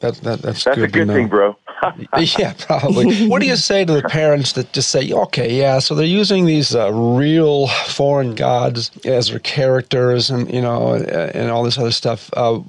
That, 0.00 0.14
that 0.16 0.42
that's 0.42 0.64
that's 0.64 0.76
good 0.76 0.88
a 0.88 0.92
good 0.92 1.08
thing, 1.08 1.28
bro. 1.28 1.56
yeah, 2.38 2.54
probably. 2.58 3.26
what 3.28 3.40
do 3.40 3.46
you 3.46 3.56
say 3.56 3.84
to 3.84 3.92
the 3.92 4.02
parents 4.02 4.52
that 4.54 4.72
just 4.72 4.90
say, 4.90 5.12
okay, 5.12 5.58
yeah, 5.58 5.78
so 5.78 5.94
they're 5.94 6.06
using 6.06 6.46
these 6.46 6.74
uh, 6.74 6.92
real 6.92 7.66
foreign 7.66 8.34
gods 8.34 8.90
as 9.04 9.28
their 9.28 9.38
characters, 9.38 10.30
and 10.30 10.52
you 10.52 10.60
know, 10.60 10.94
and 10.94 11.50
all 11.50 11.62
this 11.62 11.78
other 11.78 11.90
stuff, 11.90 12.30
uh, 12.36 12.60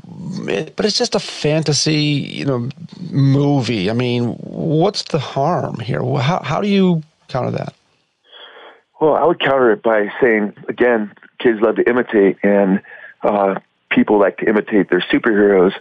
it, 0.47 0.75
but 0.75 0.85
it's 0.85 0.97
just 0.97 1.15
a 1.15 1.19
fantasy, 1.19 1.93
you 1.93 2.45
know, 2.45 2.69
movie. 3.09 3.89
I 3.89 3.93
mean, 3.93 4.33
what's 4.33 5.03
the 5.03 5.19
harm 5.19 5.79
here? 5.79 6.03
How 6.19 6.41
how 6.43 6.61
do 6.61 6.67
you 6.67 7.03
counter 7.27 7.51
that? 7.51 7.73
Well, 8.99 9.15
I 9.15 9.23
would 9.25 9.39
counter 9.39 9.71
it 9.71 9.83
by 9.83 10.11
saying 10.19 10.53
again, 10.67 11.11
kids 11.39 11.61
love 11.61 11.75
to 11.75 11.87
imitate, 11.89 12.37
and 12.43 12.81
uh, 13.23 13.55
people 13.91 14.19
like 14.19 14.37
to 14.37 14.49
imitate 14.49 14.89
their 14.89 15.03
superheroes. 15.11 15.73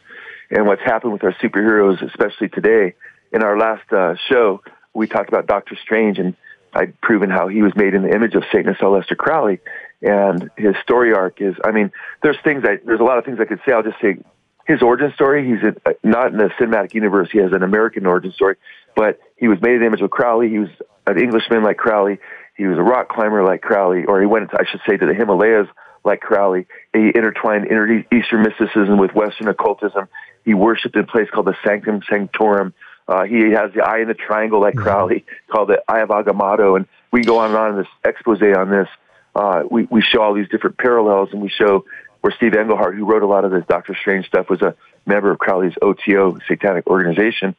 And 0.49 0.67
what's 0.67 0.83
happened 0.83 1.13
with 1.13 1.25
our 1.25 1.33
superheroes, 1.33 2.01
especially 2.03 2.49
today, 2.49 2.95
in 3.33 3.43
our 3.43 3.59
last 3.59 3.93
uh, 3.93 4.15
show, 4.31 4.63
we 4.95 5.07
talked 5.07 5.29
about 5.29 5.47
Doctor 5.47 5.77
Strange, 5.83 6.19
and 6.19 6.35
I'd 6.73 7.01
proven 7.01 7.31
how 7.31 7.49
he 7.49 7.63
was 7.63 7.73
made 7.77 7.95
in 7.95 8.03
the 8.03 8.15
image 8.15 8.35
of 8.35 8.45
Satanist 8.53 8.81
Aleister 8.81 9.17
Crowley, 9.17 9.61
and 10.03 10.51
his 10.57 10.75
story 10.83 11.15
arc 11.15 11.41
is. 11.41 11.55
I 11.65 11.71
mean, 11.71 11.93
there's 12.23 12.37
things 12.45 12.65
I 12.65 12.79
there's 12.85 13.01
a 13.01 13.05
lot 13.05 13.19
of 13.19 13.25
things 13.25 13.39
I 13.41 13.45
could 13.45 13.61
say. 13.67 13.73
I'll 13.73 13.83
just 13.83 14.01
say 14.01 14.19
his 14.67 14.83
origin 14.83 15.13
story. 15.15 15.47
He's 15.47 15.63
a, 15.63 15.95
not 16.07 16.33
in 16.33 16.39
the 16.39 16.51
cinematic 16.61 16.95
universe. 16.95 17.29
He 17.33 17.39
has 17.39 17.53
an 17.53 17.63
American 17.63 18.07
origin 18.07 18.33
story, 18.33 18.57
but 18.95 19.21
he 19.37 19.49
was 19.49 19.61
made 19.61 19.75
in 19.75 19.81
the 19.81 19.87
image 19.87 20.03
of 20.03 20.11
Crowley. 20.11 20.49
He 20.49 20.59
was 20.59 20.71
an 21.07 21.21
Englishman 21.21 21.63
like 21.63 21.77
Crowley. 21.77 22.19
He 22.57 22.67
was 22.67 22.79
a 22.79 22.83
rock 22.83 23.09
climber 23.09 23.45
like 23.45 23.61
Crowley, 23.61 24.05
or 24.07 24.21
he 24.21 24.27
went, 24.27 24.51
I 24.55 24.65
should 24.71 24.81
say, 24.89 24.97
to 24.97 25.07
the 25.07 25.15
Himalayas 25.15 25.69
like 26.05 26.21
Crowley. 26.21 26.67
He 26.93 27.13
intertwined 27.15 27.67
Eastern 28.13 28.43
mysticism 28.43 28.99
with 28.99 29.13
Western 29.13 29.49
occultism. 29.49 30.09
He 30.45 30.55
worshipped 30.55 30.97
in 30.97 31.03
a 31.03 31.07
place 31.07 31.29
called 31.31 31.47
the 31.47 31.57
Sanctum 31.65 32.01
Sanctorum. 32.09 32.73
Uh, 33.09 33.25
he 33.25 33.51
has 33.53 33.73
the 33.73 33.83
eye 33.83 34.01
in 34.01 34.09
the 34.09 34.15
triangle 34.15 34.61
like 34.61 34.75
mm-hmm. 34.75 34.83
Crowley, 34.83 35.25
called 35.49 35.69
the 35.69 35.83
Eye 35.89 36.01
of 36.01 36.09
Agamotto, 36.09 36.77
and 36.77 36.87
we 37.13 37.23
go 37.23 37.39
on 37.39 37.51
and 37.51 37.57
on 37.57 37.71
in 37.73 37.77
this 37.79 37.87
expose 38.05 38.43
on 38.43 38.71
this. 38.71 38.89
Uh, 39.35 39.63
we, 39.71 39.85
we 39.91 40.03
show 40.03 40.23
all 40.23 40.35
these 40.35 40.49
different 40.49 40.79
parallels, 40.79 41.29
and 41.33 41.41
we 41.41 41.49
show 41.49 41.85
where 42.21 42.33
Steve 42.33 42.55
Englehart, 42.55 42.97
who 42.97 43.05
wrote 43.05 43.23
a 43.23 43.27
lot 43.27 43.45
of 43.45 43.53
this 43.53 43.65
Doctor 43.69 43.95
Strange 43.95 44.27
stuff, 44.27 44.49
was 44.51 44.63
a 44.63 44.75
member 45.05 45.31
of 45.31 45.39
Crowley's 45.39 45.75
OTO 45.81 46.39
satanic 46.49 46.87
organization. 46.89 47.55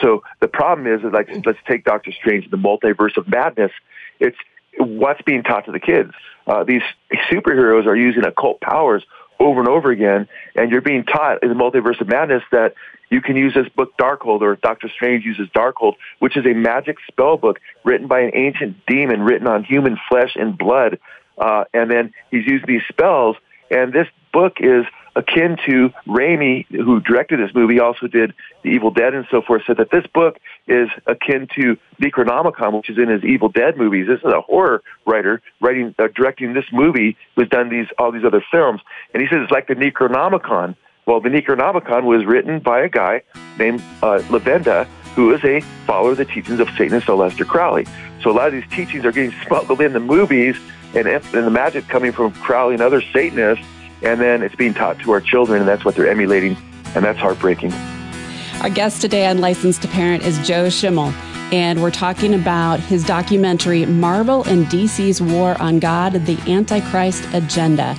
So 0.00 0.22
the 0.40 0.48
problem 0.48 0.86
is, 0.86 1.04
is 1.04 1.12
like, 1.12 1.28
let's 1.44 1.58
take 1.66 1.84
Doctor 1.84 2.12
Strange, 2.12 2.48
the 2.50 2.56
multiverse 2.56 3.16
of 3.16 3.26
madness. 3.28 3.72
It's 4.20 4.36
what's 4.78 5.20
being 5.22 5.42
taught 5.42 5.64
to 5.64 5.72
the 5.72 5.80
kids. 5.80 6.12
Uh, 6.46 6.64
these 6.64 6.82
superheroes 7.30 7.86
are 7.86 7.96
using 7.96 8.24
occult 8.24 8.60
powers 8.60 9.04
over 9.40 9.60
and 9.60 9.68
over 9.68 9.90
again, 9.90 10.28
and 10.54 10.70
you're 10.70 10.80
being 10.80 11.04
taught 11.04 11.42
in 11.42 11.48
the 11.48 11.54
multiverse 11.54 12.00
of 12.00 12.08
madness 12.08 12.42
that 12.52 12.74
you 13.10 13.20
can 13.20 13.36
use 13.36 13.52
this 13.54 13.68
book 13.76 13.96
Darkhold, 13.98 14.40
or 14.40 14.56
Doctor 14.56 14.88
Strange 14.88 15.24
uses 15.24 15.48
Darkhold, 15.54 15.94
which 16.18 16.36
is 16.36 16.46
a 16.46 16.54
magic 16.54 16.96
spell 17.10 17.36
book 17.36 17.60
written 17.84 18.06
by 18.06 18.20
an 18.20 18.30
ancient 18.34 18.86
demon, 18.86 19.20
written 19.20 19.46
on 19.46 19.64
human 19.64 19.98
flesh 20.08 20.34
and 20.34 20.56
blood, 20.56 20.98
uh, 21.36 21.64
and 21.74 21.90
then 21.90 22.14
he's 22.30 22.46
used 22.46 22.66
these 22.66 22.82
spells. 22.88 23.36
And 23.70 23.92
this 23.92 24.06
book 24.32 24.54
is 24.60 24.84
akin 25.14 25.56
to 25.66 25.90
Raimi, 26.06 26.66
who 26.70 27.00
directed 27.00 27.38
this 27.40 27.54
movie, 27.54 27.80
also 27.80 28.06
did 28.06 28.32
The 28.62 28.70
Evil 28.70 28.90
Dead 28.90 29.14
and 29.14 29.26
so 29.30 29.42
forth, 29.42 29.62
said 29.66 29.76
that 29.76 29.90
this 29.90 30.06
book 30.14 30.38
is 30.66 30.88
akin 31.06 31.48
to 31.56 31.76
Necronomicon, 32.00 32.76
which 32.76 32.90
is 32.90 32.98
in 32.98 33.08
his 33.08 33.22
Evil 33.24 33.48
Dead 33.48 33.76
movies. 33.76 34.06
This 34.06 34.20
is 34.20 34.32
a 34.32 34.40
horror 34.40 34.82
writer 35.06 35.42
writing, 35.60 35.94
uh, 35.98 36.08
directing 36.14 36.54
this 36.54 36.64
movie, 36.72 37.16
who's 37.36 37.48
done 37.48 37.68
these 37.68 37.86
all 37.98 38.12
these 38.12 38.24
other 38.24 38.44
films, 38.50 38.80
and 39.12 39.22
he 39.22 39.28
says 39.28 39.40
it's 39.42 39.52
like 39.52 39.68
the 39.68 39.74
Necronomicon. 39.74 40.76
Well, 41.04 41.20
the 41.20 41.30
Necronomicon 41.30 42.04
was 42.04 42.24
written 42.24 42.60
by 42.60 42.80
a 42.82 42.88
guy 42.88 43.22
named 43.58 43.82
uh, 44.02 44.18
Levenda, 44.30 44.86
who 45.16 45.34
is 45.34 45.44
a 45.44 45.60
follower 45.84 46.12
of 46.12 46.16
the 46.16 46.24
teachings 46.24 46.60
of 46.60 46.68
Satanist 46.70 47.08
Aleister 47.08 47.46
Crowley. 47.46 47.86
So 48.22 48.30
a 48.30 48.32
lot 48.32 48.46
of 48.46 48.52
these 48.52 48.68
teachings 48.70 49.04
are 49.04 49.10
getting 49.10 49.34
smuggled 49.46 49.80
in 49.80 49.92
the 49.92 50.00
movies, 50.00 50.56
and, 50.94 51.08
and 51.08 51.24
the 51.24 51.50
magic 51.50 51.88
coming 51.88 52.12
from 52.12 52.32
Crowley 52.34 52.74
and 52.74 52.82
other 52.82 53.02
Satanists 53.12 53.66
and 54.02 54.20
then 54.20 54.42
it's 54.42 54.54
being 54.54 54.74
taught 54.74 54.98
to 55.00 55.12
our 55.12 55.20
children, 55.20 55.60
and 55.60 55.68
that's 55.68 55.84
what 55.84 55.94
they're 55.94 56.10
emulating, 56.10 56.56
and 56.94 57.04
that's 57.04 57.18
heartbreaking. 57.18 57.72
Our 58.60 58.70
guest 58.70 59.00
today 59.00 59.26
on 59.26 59.38
Licensed 59.38 59.82
to 59.82 59.88
Parent 59.88 60.22
is 60.24 60.38
Joe 60.46 60.68
Schimmel, 60.68 61.12
and 61.52 61.82
we're 61.82 61.90
talking 61.90 62.34
about 62.34 62.80
his 62.80 63.04
documentary, 63.04 63.86
Marvel 63.86 64.44
and 64.44 64.66
DC's 64.66 65.20
War 65.20 65.60
on 65.60 65.78
God, 65.78 66.12
the 66.26 66.38
Antichrist 66.50 67.26
Agenda. 67.32 67.96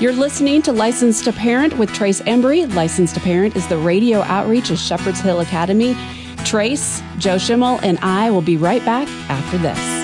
You're 0.00 0.12
listening 0.12 0.60
to 0.62 0.72
Licensed 0.72 1.24
to 1.24 1.32
Parent 1.32 1.78
with 1.78 1.92
Trace 1.92 2.20
Embry. 2.22 2.72
Licensed 2.74 3.14
to 3.14 3.20
Parent 3.20 3.56
is 3.56 3.66
the 3.66 3.78
radio 3.78 4.20
outreach 4.22 4.70
of 4.70 4.78
Shepherd's 4.78 5.20
Hill 5.20 5.40
Academy. 5.40 5.96
Trace, 6.44 7.02
Joe 7.18 7.38
Schimmel, 7.38 7.80
and 7.82 7.98
I 8.00 8.30
will 8.30 8.42
be 8.42 8.56
right 8.56 8.84
back 8.84 9.08
after 9.30 9.56
this. 9.58 9.95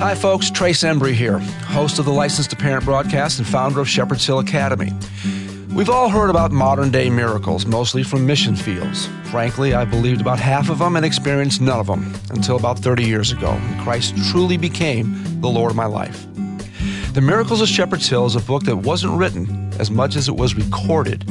Hi, 0.00 0.14
folks. 0.14 0.50
Trace 0.50 0.82
Embry 0.82 1.12
here, 1.12 1.40
host 1.40 1.98
of 1.98 2.06
the 2.06 2.10
Licensed 2.10 2.48
to 2.48 2.56
Parent 2.56 2.86
broadcast 2.86 3.38
and 3.38 3.46
founder 3.46 3.80
of 3.80 3.88
Shepherd's 3.88 4.24
Hill 4.24 4.38
Academy. 4.38 4.94
We've 5.74 5.90
all 5.90 6.08
heard 6.08 6.30
about 6.30 6.52
modern 6.52 6.90
day 6.90 7.10
miracles, 7.10 7.66
mostly 7.66 8.02
from 8.02 8.26
mission 8.26 8.56
fields. 8.56 9.10
Frankly, 9.24 9.74
I 9.74 9.84
believed 9.84 10.22
about 10.22 10.40
half 10.40 10.70
of 10.70 10.78
them 10.78 10.96
and 10.96 11.04
experienced 11.04 11.60
none 11.60 11.80
of 11.80 11.86
them 11.86 12.14
until 12.30 12.56
about 12.56 12.78
30 12.78 13.04
years 13.04 13.30
ago, 13.30 13.52
when 13.52 13.82
Christ 13.82 14.16
truly 14.30 14.56
became 14.56 15.42
the 15.42 15.50
Lord 15.50 15.72
of 15.72 15.76
my 15.76 15.84
life. 15.84 16.26
The 17.12 17.20
Miracles 17.20 17.60
of 17.60 17.68
Shepherd's 17.68 18.08
Hill 18.08 18.24
is 18.24 18.36
a 18.36 18.40
book 18.40 18.62
that 18.62 18.76
wasn't 18.78 19.18
written 19.18 19.70
as 19.78 19.90
much 19.90 20.16
as 20.16 20.30
it 20.30 20.36
was 20.36 20.54
recorded 20.54 21.30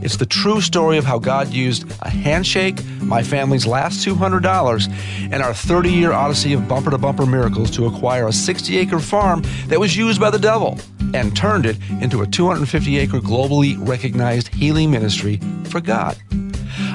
it's 0.00 0.16
the 0.16 0.26
true 0.26 0.60
story 0.60 0.96
of 0.96 1.04
how 1.04 1.18
God 1.18 1.48
used 1.48 1.84
a 2.02 2.08
handshake, 2.08 2.76
my 3.08 3.22
family's 3.22 3.66
last 3.66 4.06
$200, 4.06 4.88
and 5.32 5.42
our 5.42 5.54
30 5.54 5.90
year 5.90 6.12
odyssey 6.12 6.52
of 6.52 6.68
bumper 6.68 6.90
to 6.90 6.98
bumper 6.98 7.26
miracles 7.26 7.70
to 7.72 7.86
acquire 7.86 8.28
a 8.28 8.32
60 8.32 8.78
acre 8.78 9.00
farm 9.00 9.42
that 9.66 9.80
was 9.80 9.96
used 9.96 10.20
by 10.20 10.30
the 10.30 10.38
devil 10.38 10.78
and 11.14 11.36
turned 11.36 11.66
it 11.66 11.78
into 12.00 12.22
a 12.22 12.26
250 12.26 12.98
acre 12.98 13.18
globally 13.18 13.76
recognized 13.88 14.48
healing 14.54 14.90
ministry 14.90 15.40
for 15.64 15.80
God. 15.80 16.16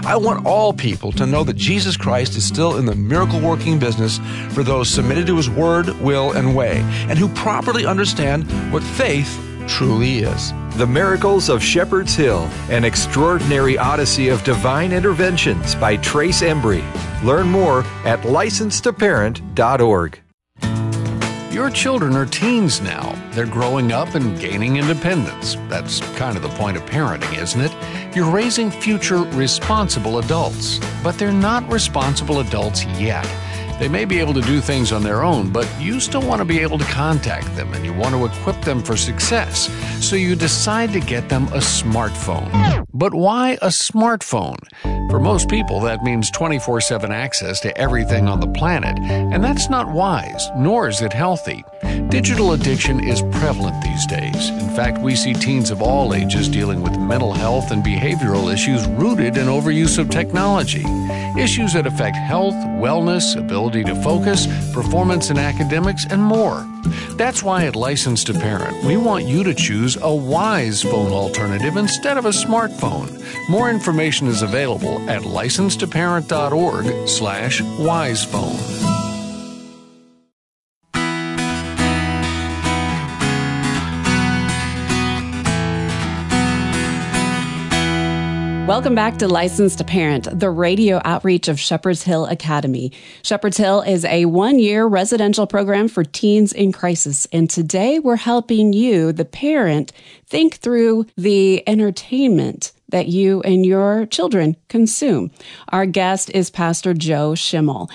I 0.05 0.15
want 0.17 0.45
all 0.45 0.73
people 0.73 1.11
to 1.13 1.25
know 1.25 1.43
that 1.43 1.55
Jesus 1.55 1.97
Christ 1.97 2.35
is 2.35 2.45
still 2.45 2.77
in 2.77 2.85
the 2.85 2.95
miracle 2.95 3.39
working 3.39 3.79
business 3.79 4.19
for 4.49 4.63
those 4.63 4.89
submitted 4.89 5.27
to 5.27 5.37
his 5.37 5.49
word, 5.49 5.89
will, 5.99 6.33
and 6.33 6.55
way, 6.55 6.79
and 7.09 7.17
who 7.17 7.27
properly 7.29 7.85
understand 7.85 8.43
what 8.71 8.83
faith 8.83 9.39
truly 9.67 10.19
is. 10.19 10.53
The 10.77 10.87
Miracles 10.87 11.49
of 11.49 11.63
Shepherd's 11.63 12.15
Hill, 12.15 12.49
an 12.69 12.83
extraordinary 12.83 13.77
odyssey 13.77 14.29
of 14.29 14.43
divine 14.43 14.91
interventions 14.91 15.75
by 15.75 15.97
Trace 15.97 16.41
Embry. 16.41 16.83
Learn 17.23 17.47
more 17.49 17.79
at 18.05 18.21
licensedtoparent.org. 18.21 20.19
Your 21.53 21.69
children 21.69 22.15
are 22.15 22.25
teens 22.25 22.81
now. 22.81 23.13
They're 23.33 23.45
growing 23.45 23.91
up 23.91 24.15
and 24.15 24.39
gaining 24.39 24.77
independence. 24.77 25.53
That's 25.69 25.99
kind 26.17 26.35
of 26.35 26.41
the 26.41 26.49
point 26.49 26.77
of 26.77 26.83
parenting, 26.87 27.37
isn't 27.39 27.61
it? 27.61 28.15
You're 28.15 28.31
raising 28.31 28.71
future 28.71 29.19
responsible 29.35 30.17
adults, 30.17 30.79
but 31.03 31.19
they're 31.19 31.31
not 31.31 31.71
responsible 31.71 32.39
adults 32.39 32.85
yet. 32.97 33.27
They 33.83 33.89
may 33.89 34.05
be 34.05 34.21
able 34.21 34.33
to 34.35 34.41
do 34.43 34.61
things 34.61 34.93
on 34.93 35.03
their 35.03 35.23
own, 35.23 35.49
but 35.49 35.67
you 35.77 35.99
still 35.99 36.25
want 36.25 36.39
to 36.39 36.45
be 36.45 36.59
able 36.59 36.77
to 36.77 36.85
contact 36.85 37.53
them 37.57 37.73
and 37.73 37.85
you 37.85 37.91
want 37.91 38.15
to 38.15 38.23
equip 38.23 38.61
them 38.61 38.81
for 38.81 38.95
success. 38.95 39.69
So 39.99 40.15
you 40.15 40.37
decide 40.37 40.93
to 40.93 41.01
get 41.01 41.27
them 41.27 41.47
a 41.47 41.57
smartphone. 41.57 42.85
But 42.93 43.13
why 43.13 43.57
a 43.61 43.67
smartphone? 43.67 44.59
For 45.11 45.19
most 45.19 45.49
people, 45.49 45.81
that 45.81 46.01
means 46.01 46.31
24 46.31 46.79
7 46.79 47.11
access 47.11 47.59
to 47.59 47.77
everything 47.77 48.29
on 48.29 48.39
the 48.39 48.47
planet, 48.47 48.97
and 48.99 49.43
that's 49.43 49.69
not 49.69 49.91
wise, 49.91 50.47
nor 50.55 50.87
is 50.87 51.01
it 51.01 51.11
healthy. 51.11 51.61
Digital 52.07 52.53
addiction 52.53 53.03
is 53.03 53.21
prevalent 53.33 53.83
these 53.83 54.05
days. 54.07 54.49
In 54.49 54.69
fact, 54.75 54.99
we 54.99 55.13
see 55.15 55.33
teens 55.33 55.71
of 55.71 55.81
all 55.81 56.13
ages 56.13 56.47
dealing 56.47 56.81
with 56.81 56.97
mental 56.97 57.33
health 57.33 57.71
and 57.71 57.83
behavioral 57.83 58.53
issues 58.53 58.87
rooted 58.87 59.35
in 59.35 59.47
overuse 59.47 59.99
of 59.99 60.09
technology. 60.09 60.85
Issues 61.37 61.73
that 61.73 61.87
affect 61.87 62.15
health, 62.15 62.53
wellness, 62.53 63.35
ability 63.35 63.83
to 63.85 63.95
focus, 64.03 64.45
performance 64.71 65.31
in 65.31 65.37
academics, 65.39 66.05
and 66.05 66.21
more. 66.21 66.67
That's 67.17 67.41
why 67.41 67.65
at 67.65 67.75
Licensed 67.75 68.27
to 68.27 68.33
Parent, 68.33 68.83
we 68.85 68.97
want 68.97 69.25
you 69.25 69.43
to 69.43 69.53
choose 69.53 69.97
a 70.01 70.13
wise 70.13 70.83
phone 70.83 71.11
alternative 71.11 71.77
instead 71.77 72.17
of 72.17 72.25
a 72.25 72.29
smartphone. 72.29 73.19
More 73.49 73.69
information 73.69 74.27
is 74.27 74.43
available 74.43 74.99
at 75.09 75.23
licensedtoparent.org 75.23 77.07
slash 77.07 77.61
wisephone. 77.79 78.82
Welcome 88.65 88.95
back 88.95 89.17
to 89.17 89.27
Licensed 89.27 89.79
to 89.79 89.83
Parent, 89.83 90.39
the 90.39 90.49
radio 90.49 91.01
outreach 91.03 91.49
of 91.49 91.59
Shepherd's 91.59 92.03
Hill 92.03 92.27
Academy. 92.27 92.93
Shepherd's 93.21 93.57
Hill 93.57 93.81
is 93.81 94.05
a 94.05 94.23
one 94.23 94.57
year 94.57 94.85
residential 94.85 95.45
program 95.45 95.89
for 95.89 96.05
teens 96.05 96.53
in 96.53 96.71
crisis. 96.71 97.27
And 97.33 97.49
today 97.49 97.99
we're 97.99 98.15
helping 98.15 98.71
you, 98.71 99.11
the 99.11 99.25
parent, 99.25 99.91
think 100.27 100.55
through 100.55 101.07
the 101.17 101.61
entertainment 101.67 102.71
that 102.87 103.07
you 103.07 103.41
and 103.41 103.65
your 103.65 104.05
children 104.05 104.55
consume. 104.69 105.31
Our 105.69 105.85
guest 105.85 106.29
is 106.29 106.49
Pastor 106.49 106.93
Joe 106.93 107.35
Schimmel. 107.35 107.89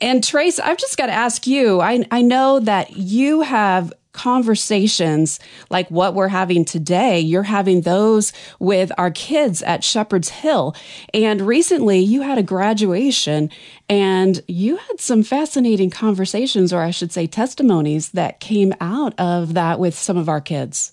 And 0.00 0.24
Trace, 0.24 0.58
I've 0.58 0.78
just 0.78 0.96
got 0.96 1.06
to 1.06 1.12
ask 1.12 1.46
you, 1.46 1.80
I, 1.80 2.04
I 2.10 2.22
know 2.22 2.58
that 2.58 2.96
you 2.96 3.42
have 3.42 3.92
conversations 4.18 5.38
like 5.70 5.88
what 5.90 6.12
we're 6.12 6.28
having 6.28 6.64
today, 6.64 7.20
you're 7.20 7.44
having 7.44 7.82
those 7.82 8.32
with 8.58 8.90
our 8.98 9.12
kids 9.12 9.62
at 9.62 9.84
Shepherd's 9.84 10.28
Hill. 10.28 10.74
And 11.14 11.40
recently 11.40 12.00
you 12.00 12.22
had 12.22 12.36
a 12.36 12.42
graduation 12.42 13.48
and 13.88 14.42
you 14.48 14.76
had 14.76 14.98
some 14.98 15.22
fascinating 15.22 15.90
conversations, 15.90 16.72
or 16.72 16.82
I 16.82 16.90
should 16.90 17.12
say 17.12 17.28
testimonies 17.28 18.10
that 18.10 18.40
came 18.40 18.74
out 18.80 19.18
of 19.20 19.54
that 19.54 19.78
with 19.78 19.94
some 19.94 20.16
of 20.16 20.28
our 20.28 20.40
kids. 20.40 20.92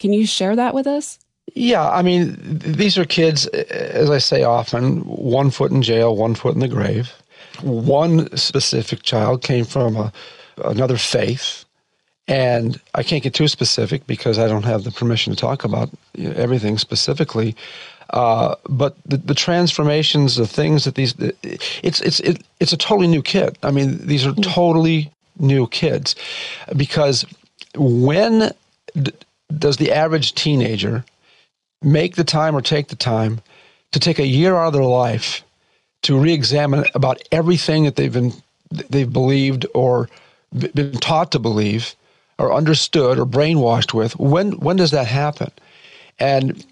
Can 0.00 0.12
you 0.12 0.26
share 0.26 0.56
that 0.56 0.74
with 0.74 0.88
us? 0.88 1.20
Yeah, 1.54 1.88
I 1.88 2.02
mean, 2.02 2.36
these 2.58 2.98
are 2.98 3.04
kids, 3.04 3.46
as 3.46 4.10
I 4.10 4.18
say 4.18 4.42
often, 4.42 5.02
one 5.02 5.50
foot 5.50 5.70
in 5.70 5.82
jail, 5.82 6.16
one 6.16 6.34
foot 6.34 6.54
in 6.54 6.60
the 6.60 6.68
grave. 6.68 7.12
One 7.62 8.36
specific 8.36 9.02
child 9.02 9.42
came 9.42 9.64
from 9.64 9.94
a, 9.94 10.12
another 10.64 10.96
faith 10.96 11.63
and 12.26 12.80
I 12.94 13.02
can't 13.02 13.22
get 13.22 13.34
too 13.34 13.48
specific 13.48 14.06
because 14.06 14.38
I 14.38 14.48
don't 14.48 14.64
have 14.64 14.84
the 14.84 14.90
permission 14.90 15.34
to 15.34 15.38
talk 15.38 15.64
about 15.64 15.90
everything 16.18 16.78
specifically. 16.78 17.54
Uh, 18.10 18.54
but 18.68 18.96
the, 19.06 19.16
the, 19.16 19.34
transformations, 19.34 20.36
the 20.36 20.46
things 20.46 20.84
that 20.84 20.94
these, 20.94 21.14
it's 21.18 22.00
it's 22.00 22.20
it, 22.20 22.42
it's 22.60 22.72
a 22.72 22.76
totally 22.76 23.08
new 23.08 23.22
kid. 23.22 23.58
I 23.62 23.70
mean, 23.70 24.06
these 24.06 24.26
are 24.26 24.34
totally 24.34 25.10
new 25.38 25.66
kids, 25.66 26.14
because 26.76 27.24
when 27.76 28.52
d- 29.00 29.12
does 29.58 29.78
the 29.78 29.90
average 29.90 30.34
teenager 30.34 31.04
make 31.82 32.16
the 32.16 32.24
time 32.24 32.54
or 32.54 32.60
take 32.60 32.88
the 32.88 32.96
time 32.96 33.40
to 33.92 33.98
take 33.98 34.18
a 34.18 34.26
year 34.26 34.54
out 34.54 34.68
of 34.68 34.72
their 34.74 34.84
life 34.84 35.42
to 36.02 36.18
re-examine 36.18 36.84
about 36.94 37.20
everything 37.32 37.84
that 37.84 37.96
they've 37.96 38.12
been 38.12 38.32
they've 38.90 39.12
believed 39.12 39.66
or 39.74 40.08
been 40.52 40.92
taught 40.92 41.32
to 41.32 41.38
believe? 41.38 41.96
Or 42.38 42.52
understood 42.52 43.18
or 43.18 43.26
brainwashed 43.26 43.94
with, 43.94 44.18
when 44.18 44.52
when 44.60 44.76
does 44.76 44.90
that 44.90 45.06
happen? 45.06 45.50
And 46.18 46.64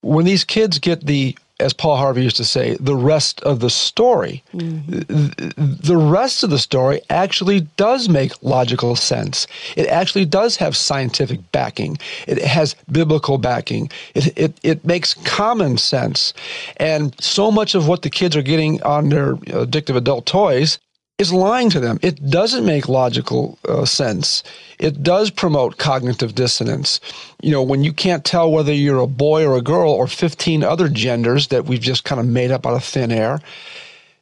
when 0.00 0.24
these 0.24 0.44
kids 0.44 0.78
get 0.78 1.06
the 1.06 1.36
as 1.60 1.72
Paul 1.72 1.96
Harvey 1.96 2.22
used 2.22 2.36
to 2.36 2.44
say, 2.44 2.76
the 2.78 2.94
rest 2.94 3.40
of 3.42 3.58
the 3.60 3.70
story. 3.70 4.44
Mm-hmm. 4.54 5.48
The 5.56 5.96
rest 5.96 6.44
of 6.44 6.50
the 6.50 6.58
story 6.58 7.00
actually 7.10 7.62
does 7.76 8.08
make 8.08 8.30
logical 8.42 8.94
sense. 8.94 9.46
It 9.76 9.88
actually 9.88 10.24
does 10.24 10.56
have 10.56 10.76
scientific 10.76 11.40
backing. 11.50 11.98
It 12.28 12.38
has 12.38 12.76
biblical 12.92 13.38
backing. 13.38 13.90
It, 14.14 14.38
it, 14.38 14.58
it 14.62 14.84
makes 14.84 15.14
common 15.14 15.78
sense. 15.78 16.32
And 16.76 17.20
so 17.20 17.50
much 17.50 17.74
of 17.74 17.88
what 17.88 18.02
the 18.02 18.10
kids 18.10 18.36
are 18.36 18.42
getting 18.42 18.80
on 18.84 19.08
their 19.08 19.34
addictive 19.34 19.96
adult 19.96 20.26
toys 20.26 20.78
is 21.18 21.32
lying 21.32 21.68
to 21.70 21.80
them. 21.80 21.98
It 22.00 22.30
doesn't 22.30 22.64
make 22.64 22.88
logical 22.88 23.58
uh, 23.68 23.84
sense. 23.84 24.44
It 24.78 25.02
does 25.02 25.30
promote 25.30 25.78
cognitive 25.78 26.36
dissonance. 26.36 27.00
You 27.42 27.50
know, 27.50 27.62
when 27.62 27.82
you 27.82 27.92
can't 27.92 28.24
tell 28.24 28.52
whether 28.52 28.72
you're 28.72 29.00
a 29.00 29.08
boy 29.08 29.44
or 29.44 29.56
a 29.56 29.62
girl 29.62 29.90
or 29.90 30.06
15 30.06 30.62
other 30.62 30.88
genders 30.88 31.48
that 31.48 31.64
we've 31.64 31.80
just 31.80 32.04
kind 32.04 32.20
of 32.20 32.26
made 32.26 32.52
up 32.52 32.66
out 32.66 32.74
of 32.74 32.84
thin 32.84 33.10
air, 33.10 33.40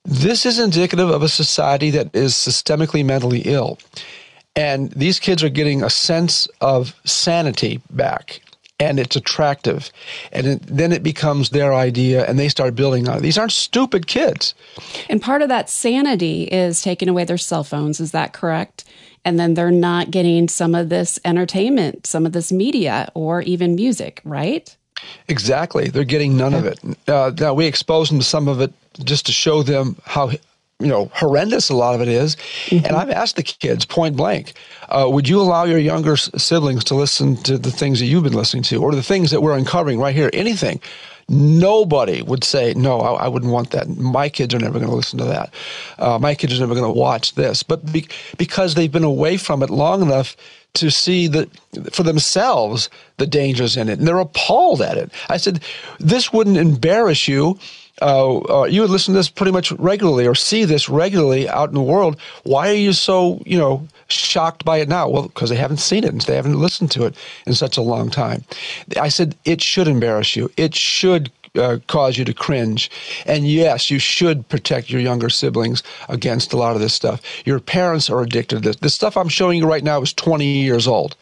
this 0.06 0.46
is 0.46 0.58
indicative 0.58 1.10
of 1.10 1.22
a 1.22 1.28
society 1.28 1.90
that 1.90 2.14
is 2.14 2.32
systemically 2.32 3.04
mentally 3.04 3.42
ill. 3.44 3.78
And 4.54 4.90
these 4.92 5.20
kids 5.20 5.42
are 5.42 5.50
getting 5.50 5.82
a 5.82 5.90
sense 5.90 6.48
of 6.62 6.98
sanity 7.04 7.82
back 7.90 8.40
and 8.78 8.98
it's 9.00 9.16
attractive. 9.16 9.90
And 10.32 10.46
it, 10.46 10.62
then 10.66 10.92
it 10.92 11.02
becomes 11.02 11.50
their 11.50 11.72
idea 11.74 12.26
and 12.26 12.38
they 12.38 12.48
start 12.48 12.74
building 12.74 13.08
on 13.08 13.18
it. 13.18 13.20
These 13.22 13.38
aren't 13.38 13.52
stupid 13.52 14.06
kids. 14.06 14.54
And 15.08 15.20
part 15.20 15.42
of 15.42 15.48
that 15.48 15.70
sanity 15.70 16.44
is 16.44 16.82
taking 16.82 17.08
away 17.08 17.24
their 17.24 17.38
cell 17.38 17.64
phones. 17.64 18.00
Is 18.00 18.12
that 18.12 18.32
correct? 18.32 18.84
And 19.24 19.40
then 19.40 19.54
they're 19.54 19.70
not 19.70 20.10
getting 20.10 20.48
some 20.48 20.74
of 20.74 20.88
this 20.88 21.18
entertainment, 21.24 22.06
some 22.06 22.26
of 22.26 22.32
this 22.32 22.52
media, 22.52 23.10
or 23.14 23.42
even 23.42 23.74
music, 23.74 24.20
right? 24.24 24.76
Exactly. 25.28 25.88
They're 25.88 26.04
getting 26.04 26.36
none 26.36 26.54
of 26.54 26.64
it. 26.64 26.78
Uh, 27.08 27.32
now, 27.38 27.54
we 27.54 27.66
expose 27.66 28.08
them 28.08 28.18
to 28.18 28.24
some 28.24 28.48
of 28.48 28.60
it 28.60 28.72
just 29.04 29.26
to 29.26 29.32
show 29.32 29.62
them 29.62 29.96
how 30.04 30.30
you 30.80 30.88
know 30.88 31.10
horrendous 31.14 31.70
a 31.70 31.74
lot 31.74 31.94
of 31.94 32.00
it 32.00 32.08
is. 32.08 32.36
Mm-hmm. 32.36 32.86
and 32.86 32.96
i've 32.96 33.10
asked 33.10 33.36
the 33.36 33.42
kids 33.42 33.84
point 33.84 34.16
blank 34.16 34.54
uh, 34.88 35.08
would 35.10 35.28
you 35.28 35.40
allow 35.40 35.64
your 35.64 35.78
younger 35.78 36.16
siblings 36.16 36.84
to 36.84 36.94
listen 36.94 37.36
to 37.38 37.58
the 37.58 37.70
things 37.70 37.98
that 38.00 38.06
you've 38.06 38.24
been 38.24 38.32
listening 38.32 38.62
to 38.64 38.82
or 38.82 38.94
the 38.94 39.02
things 39.02 39.30
that 39.30 39.42
we're 39.42 39.56
uncovering 39.56 39.98
right 39.98 40.14
here? 40.14 40.30
Anything. 40.32 40.80
Nobody 41.28 42.22
would 42.22 42.44
say 42.44 42.72
no 42.74 43.00
I, 43.00 43.24
I 43.24 43.28
wouldn't 43.28 43.52
want 43.52 43.70
that. 43.72 43.88
My 43.88 44.28
kids 44.28 44.54
are 44.54 44.60
never 44.60 44.78
going 44.78 44.90
to 44.90 44.96
listen 44.96 45.18
to 45.18 45.24
that. 45.24 45.52
Uh, 45.98 46.18
my 46.20 46.34
kids 46.34 46.56
are 46.56 46.60
never 46.60 46.74
going 46.74 46.92
to 46.92 46.98
watch 46.98 47.34
this. 47.34 47.62
But 47.62 47.92
be, 47.92 48.06
because 48.38 48.74
they've 48.74 48.92
been 48.92 49.02
away 49.02 49.36
from 49.36 49.62
it 49.62 49.70
long 49.70 50.02
enough 50.02 50.36
to 50.74 50.90
see 50.90 51.26
that 51.28 51.48
for 51.92 52.02
themselves 52.02 52.90
the 53.16 53.26
dangers 53.26 53.76
in 53.76 53.88
it. 53.88 53.98
And 53.98 54.06
they're 54.06 54.18
appalled 54.18 54.82
at 54.82 54.98
it. 54.98 55.10
I 55.28 55.38
said 55.38 55.62
this 55.98 56.32
wouldn't 56.32 56.58
embarrass 56.58 57.26
you 57.26 57.58
uh, 58.02 58.38
uh, 58.38 58.64
you 58.64 58.80
would 58.82 58.90
listen 58.90 59.14
to 59.14 59.18
this 59.18 59.28
pretty 59.28 59.52
much 59.52 59.72
regularly 59.72 60.26
or 60.26 60.34
see 60.34 60.64
this 60.64 60.88
regularly 60.88 61.48
out 61.48 61.68
in 61.68 61.74
the 61.74 61.82
world. 61.82 62.18
Why 62.44 62.68
are 62.68 62.74
you 62.74 62.92
so, 62.92 63.42
you 63.46 63.58
know, 63.58 63.86
shocked 64.08 64.64
by 64.64 64.78
it 64.78 64.88
now? 64.88 65.08
Well, 65.08 65.24
because 65.24 65.50
they 65.50 65.56
haven't 65.56 65.78
seen 65.78 66.04
it 66.04 66.10
and 66.10 66.20
they 66.20 66.36
haven't 66.36 66.60
listened 66.60 66.90
to 66.92 67.06
it 67.06 67.16
in 67.46 67.54
such 67.54 67.76
a 67.76 67.82
long 67.82 68.10
time. 68.10 68.44
I 69.00 69.08
said 69.08 69.34
it 69.44 69.62
should 69.62 69.88
embarrass 69.88 70.36
you. 70.36 70.50
It 70.56 70.74
should 70.74 71.30
uh, 71.56 71.78
cause 71.86 72.18
you 72.18 72.24
to 72.24 72.34
cringe. 72.34 72.90
And 73.24 73.48
yes, 73.48 73.90
you 73.90 73.98
should 73.98 74.48
protect 74.48 74.90
your 74.90 75.00
younger 75.00 75.30
siblings 75.30 75.82
against 76.08 76.52
a 76.52 76.56
lot 76.56 76.74
of 76.74 76.82
this 76.82 76.94
stuff. 76.94 77.22
Your 77.46 77.60
parents 77.60 78.10
are 78.10 78.20
addicted 78.20 78.56
to 78.56 78.68
this. 78.68 78.76
The 78.76 78.90
stuff 78.90 79.16
I'm 79.16 79.28
showing 79.28 79.58
you 79.58 79.66
right 79.66 79.84
now 79.84 80.02
is 80.02 80.12
20 80.12 80.44
years 80.44 80.86
old. 80.86 81.16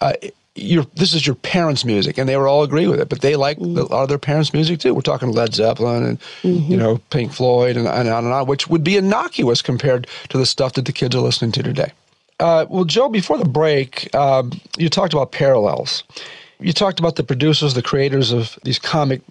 Uh, 0.00 0.14
your 0.56 0.84
this 0.94 1.14
is 1.14 1.26
your 1.26 1.36
parents' 1.36 1.84
music, 1.84 2.18
and 2.18 2.28
they 2.28 2.36
were 2.36 2.48
all 2.48 2.62
agree 2.62 2.86
with 2.86 3.00
it. 3.00 3.08
But 3.08 3.20
they 3.20 3.36
like 3.36 3.58
mm-hmm. 3.58 3.78
a 3.78 3.82
lot 3.82 4.02
of 4.02 4.08
their 4.08 4.18
parents' 4.18 4.52
music 4.52 4.80
too. 4.80 4.94
We're 4.94 5.02
talking 5.02 5.32
Led 5.32 5.54
Zeppelin 5.54 6.04
and 6.04 6.20
mm-hmm. 6.42 6.70
you 6.70 6.76
know 6.76 6.98
Pink 7.10 7.32
Floyd 7.32 7.76
and, 7.76 7.86
and 7.86 8.08
on 8.08 8.24
and 8.24 8.32
on, 8.32 8.46
which 8.46 8.68
would 8.68 8.84
be 8.84 8.96
innocuous 8.96 9.62
compared 9.62 10.06
to 10.30 10.38
the 10.38 10.46
stuff 10.46 10.74
that 10.74 10.84
the 10.84 10.92
kids 10.92 11.14
are 11.14 11.20
listening 11.20 11.52
to 11.52 11.62
today. 11.62 11.92
Uh, 12.38 12.66
well, 12.68 12.84
Joe, 12.84 13.08
before 13.08 13.38
the 13.38 13.48
break, 13.48 14.14
um, 14.14 14.52
you 14.76 14.88
talked 14.88 15.12
about 15.12 15.32
parallels. 15.32 16.02
You 16.58 16.72
talked 16.72 16.98
about 16.98 17.16
the 17.16 17.24
producers, 17.24 17.74
the 17.74 17.82
creators 17.82 18.32
of 18.32 18.58
these 18.62 18.78
comic 18.78 19.22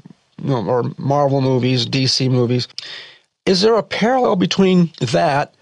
you 0.41 0.49
know, 0.49 0.65
or 0.65 0.91
Marvel 0.97 1.41
movies, 1.41 1.85
DC 1.85 2.29
movies. 2.29 2.67
Is 3.45 3.61
there 3.61 3.75
a 3.75 3.83
parallel 3.83 4.35
between 4.35 4.91
that 4.99 5.53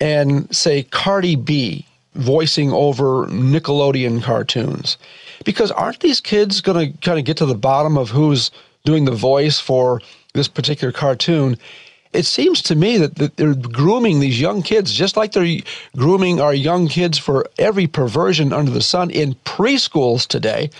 and, 0.00 0.54
say, 0.54 0.84
Cardi 0.84 1.36
B? 1.36 1.85
Voicing 2.16 2.72
over 2.72 3.26
Nickelodeon 3.26 4.22
cartoons. 4.22 4.98
Because 5.44 5.70
aren't 5.70 6.00
these 6.00 6.20
kids 6.20 6.60
going 6.60 6.92
to 6.92 6.98
kind 6.98 7.18
of 7.18 7.24
get 7.24 7.36
to 7.36 7.46
the 7.46 7.54
bottom 7.54 7.96
of 7.96 8.10
who's 8.10 8.50
doing 8.84 9.04
the 9.04 9.12
voice 9.12 9.60
for 9.60 10.00
this 10.32 10.48
particular 10.48 10.92
cartoon? 10.92 11.56
It 12.12 12.24
seems 12.24 12.62
to 12.62 12.74
me 12.74 12.98
that, 12.98 13.16
that 13.16 13.36
they're 13.36 13.54
grooming 13.54 14.20
these 14.20 14.40
young 14.40 14.62
kids 14.62 14.92
just 14.92 15.16
like 15.16 15.32
they're 15.32 15.60
grooming 15.96 16.40
our 16.40 16.54
young 16.54 16.88
kids 16.88 17.18
for 17.18 17.46
every 17.58 17.86
perversion 17.86 18.52
under 18.52 18.70
the 18.70 18.80
sun 18.80 19.10
in 19.10 19.34
preschools 19.44 20.26
today. 20.26 20.70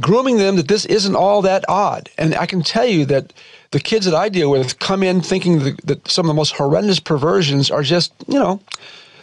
grooming 0.00 0.38
them 0.38 0.56
that 0.56 0.68
this 0.68 0.84
isn't 0.86 1.14
all 1.16 1.42
that 1.42 1.64
odd. 1.68 2.10
And 2.18 2.34
I 2.34 2.46
can 2.46 2.62
tell 2.62 2.86
you 2.86 3.04
that 3.06 3.32
the 3.70 3.80
kids 3.80 4.06
that 4.06 4.14
I 4.14 4.28
deal 4.28 4.50
with 4.50 4.78
come 4.78 5.02
in 5.02 5.20
thinking 5.20 5.60
that, 5.60 5.80
that 5.84 6.08
some 6.08 6.26
of 6.26 6.28
the 6.28 6.34
most 6.34 6.52
horrendous 6.52 7.00
perversions 7.00 7.70
are 7.70 7.82
just, 7.82 8.12
you 8.26 8.38
know, 8.38 8.60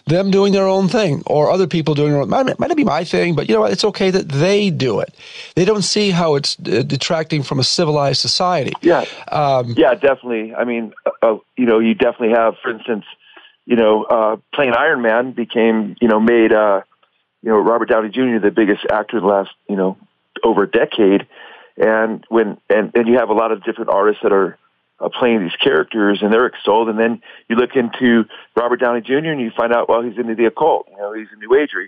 them 0.08 0.32
doing 0.32 0.54
their 0.54 0.68
own 0.68 0.88
thing 0.88 1.24
or 1.26 1.52
other 1.52 1.68
people 1.68 1.94
doing 1.94 2.12
their 2.12 2.22
own. 2.22 2.30
Might, 2.30 2.60
might 2.60 2.68
not 2.68 2.78
be 2.78 2.84
my 2.84 3.04
thing, 3.04 3.36
but 3.36 3.48
you 3.48 3.56
know 3.56 3.62
what? 3.62 3.72
It's 3.72 3.84
okay 3.86 4.12
that 4.12 4.30
they 4.30 4.70
do 4.70 5.00
it. 5.00 5.14
They 5.56 5.66
don't 5.66 5.84
see 5.84 6.12
how 6.12 6.36
it's 6.36 6.58
uh, 6.60 6.84
detracting 6.84 7.44
from 7.44 7.60
a 7.60 7.64
civilized 7.64 8.20
society. 8.20 8.74
Yeah. 8.82 9.06
Um, 9.32 9.76
yeah, 9.78 9.94
definitely. 9.94 10.54
I 10.54 10.64
mean, 10.64 10.94
uh, 11.06 11.12
uh, 11.22 11.38
you 11.58 11.66
know, 11.66 11.80
you 11.80 11.94
definitely 11.94 12.36
have, 12.36 12.56
for 12.62 12.72
instance, 12.72 13.06
you 13.66 13.76
know, 13.76 14.04
uh, 14.04 14.38
playing 14.54 14.74
Iron 14.74 15.02
Man 15.02 15.32
became, 15.34 15.96
you 16.02 16.08
know, 16.08 16.20
made, 16.20 16.52
uh, 16.52 16.82
you 17.42 17.50
know, 17.50 17.58
Robert 17.58 17.90
Downey 17.90 18.10
Jr. 18.10 18.40
the 18.42 18.52
biggest 18.52 18.86
actor 18.92 19.18
in 19.18 19.24
the 19.24 19.30
last, 19.30 19.52
you 19.70 19.76
know, 19.76 19.98
over 20.44 20.64
a 20.64 20.70
decade. 20.70 21.28
And 21.78 22.24
when, 22.30 22.58
and, 22.70 22.92
and 22.96 23.08
you 23.08 23.18
have 23.18 23.30
a 23.30 23.34
lot 23.34 23.52
of 23.52 23.64
different 23.64 23.90
artists 23.90 24.22
that 24.24 24.34
are, 24.34 24.58
uh, 25.02 25.10
playing 25.10 25.42
these 25.42 25.56
characters, 25.64 26.20
and 26.22 26.32
they're 26.32 26.46
extolled. 26.46 26.90
And 26.90 27.00
then 27.00 27.22
you 27.50 27.56
look 27.56 27.76
into 27.76 28.26
Robert 28.56 28.80
Downey 28.80 29.02
Jr. 29.02 29.32
and 29.32 29.42
you 29.42 29.52
find 29.56 29.74
out, 29.74 29.90
well, 29.90 30.02
he's 30.02 30.18
into 30.18 30.36
the 30.36 30.46
occult. 30.46 30.88
You 30.92 30.98
know, 30.98 31.14
he's 31.14 31.28
a 31.34 31.38
New 31.38 31.56
Ager. 31.56 31.88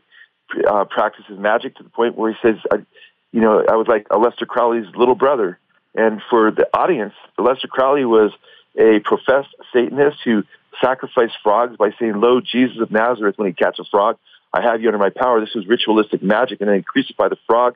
Uh, 0.70 0.86
practices 0.86 1.40
magic 1.40 1.76
to 1.78 1.84
the 1.84 1.90
point 1.90 2.16
where 2.16 2.32
he 2.32 2.38
says, 2.44 2.58
I, 2.72 2.86
you 3.32 3.42
know, 3.42 3.64
I 3.68 3.76
was 3.76 3.88
like 3.88 4.08
Aleister 4.10 4.46
Crowley's 4.46 4.86
little 4.96 5.16
brother. 5.16 5.58
And 5.96 6.22
for 6.30 6.52
the 6.52 6.68
audience, 6.78 7.14
Aleister 7.40 7.70
Crowley 7.70 8.06
was 8.06 8.32
a 8.78 9.00
professed 9.04 9.50
Satanist 9.74 10.18
who 10.24 10.44
sacrificed 10.84 11.34
frogs 11.42 11.76
by 11.78 11.90
saying, 12.00 12.20
Lo, 12.20 12.40
Jesus 12.40 12.78
of 12.82 12.92
Nazareth, 12.92 13.38
when 13.38 13.48
he 13.48 13.54
catch 13.54 13.80
a 13.80 13.84
frog, 13.86 14.18
I 14.54 14.62
have 14.62 14.82
you 14.82 14.90
under 14.90 15.00
my 15.00 15.10
power. 15.10 15.40
This 15.40 15.56
was 15.56 15.66
ritualistic 15.66 16.22
magic. 16.22 16.62
And 16.62 16.70
then 16.70 16.78
he 16.78 16.84
crucified 16.84 17.32
the 17.32 17.38
frog. 17.48 17.76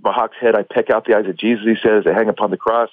My 0.00 0.12
hawk's 0.12 0.36
head, 0.40 0.54
I 0.54 0.62
peck 0.62 0.88
out 0.88 1.04
the 1.04 1.16
eyes 1.16 1.26
of 1.26 1.36
Jesus, 1.36 1.64
he 1.64 1.76
says, 1.82 2.04
I 2.06 2.14
hang 2.14 2.28
upon 2.28 2.50
the 2.50 2.56
cross 2.56 2.90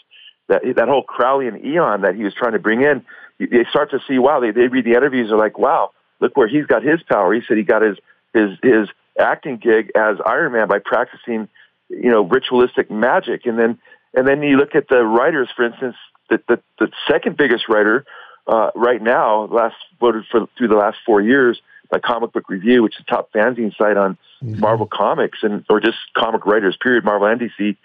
that 0.51 0.61
that 0.75 0.87
whole 0.87 1.03
Crowley 1.03 1.47
and 1.47 1.65
eon 1.65 2.01
that 2.01 2.15
he 2.15 2.23
was 2.23 2.33
trying 2.33 2.51
to 2.51 2.59
bring 2.59 2.81
in, 2.81 3.03
they 3.39 3.65
start 3.69 3.91
to 3.91 3.99
see, 4.07 4.19
wow, 4.19 4.39
they, 4.39 4.51
they 4.51 4.67
read 4.67 4.85
the 4.85 4.91
interviews, 4.91 5.29
they're 5.29 5.37
like, 5.37 5.57
wow, 5.57 5.91
look 6.19 6.35
where 6.35 6.47
he's 6.47 6.65
got 6.65 6.83
his 6.83 7.01
power. 7.03 7.33
He 7.33 7.41
said 7.47 7.57
he 7.57 7.63
got 7.63 7.81
his 7.81 7.97
his 8.33 8.51
his 8.61 8.89
acting 9.19 9.57
gig 9.57 9.91
as 9.95 10.17
Iron 10.25 10.53
Man 10.53 10.67
by 10.67 10.79
practicing, 10.83 11.47
you 11.89 12.11
know, 12.11 12.21
ritualistic 12.23 12.91
magic. 12.91 13.45
And 13.45 13.57
then 13.57 13.79
and 14.13 14.27
then 14.27 14.43
you 14.43 14.57
look 14.57 14.75
at 14.75 14.89
the 14.89 15.03
writers, 15.03 15.49
for 15.55 15.65
instance, 15.65 15.95
the 16.29 16.41
the, 16.47 16.61
the 16.79 16.91
second 17.09 17.37
biggest 17.37 17.69
writer 17.69 18.05
uh, 18.47 18.71
right 18.75 19.01
now, 19.01 19.45
last 19.45 19.75
voted 19.99 20.25
for 20.29 20.47
through 20.57 20.67
the 20.67 20.75
last 20.75 20.97
four 21.05 21.21
years 21.21 21.61
by 21.89 21.99
Comic 21.99 22.33
Book 22.33 22.49
Review, 22.49 22.83
which 22.83 22.97
is 22.99 23.05
the 23.05 23.15
top 23.15 23.31
fanzine 23.33 23.75
site 23.77 23.97
on 23.97 24.17
mm-hmm. 24.43 24.59
Marvel 24.59 24.87
Comics 24.87 25.39
and 25.43 25.65
or 25.69 25.79
just 25.79 25.97
comic 26.15 26.45
writers, 26.45 26.77
period, 26.81 27.03
Marvel 27.03 27.27
and 27.27 27.39
DC, 27.39 27.77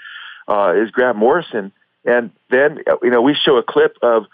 uh, 0.48 0.74
is 0.80 0.90
Grant 0.90 1.16
Morrison. 1.16 1.72
And 2.06 2.30
then, 2.50 2.78
you 3.02 3.10
know, 3.10 3.20
we 3.20 3.34
show 3.34 3.56
a 3.56 3.62
clip 3.62 3.96
of 4.02 4.24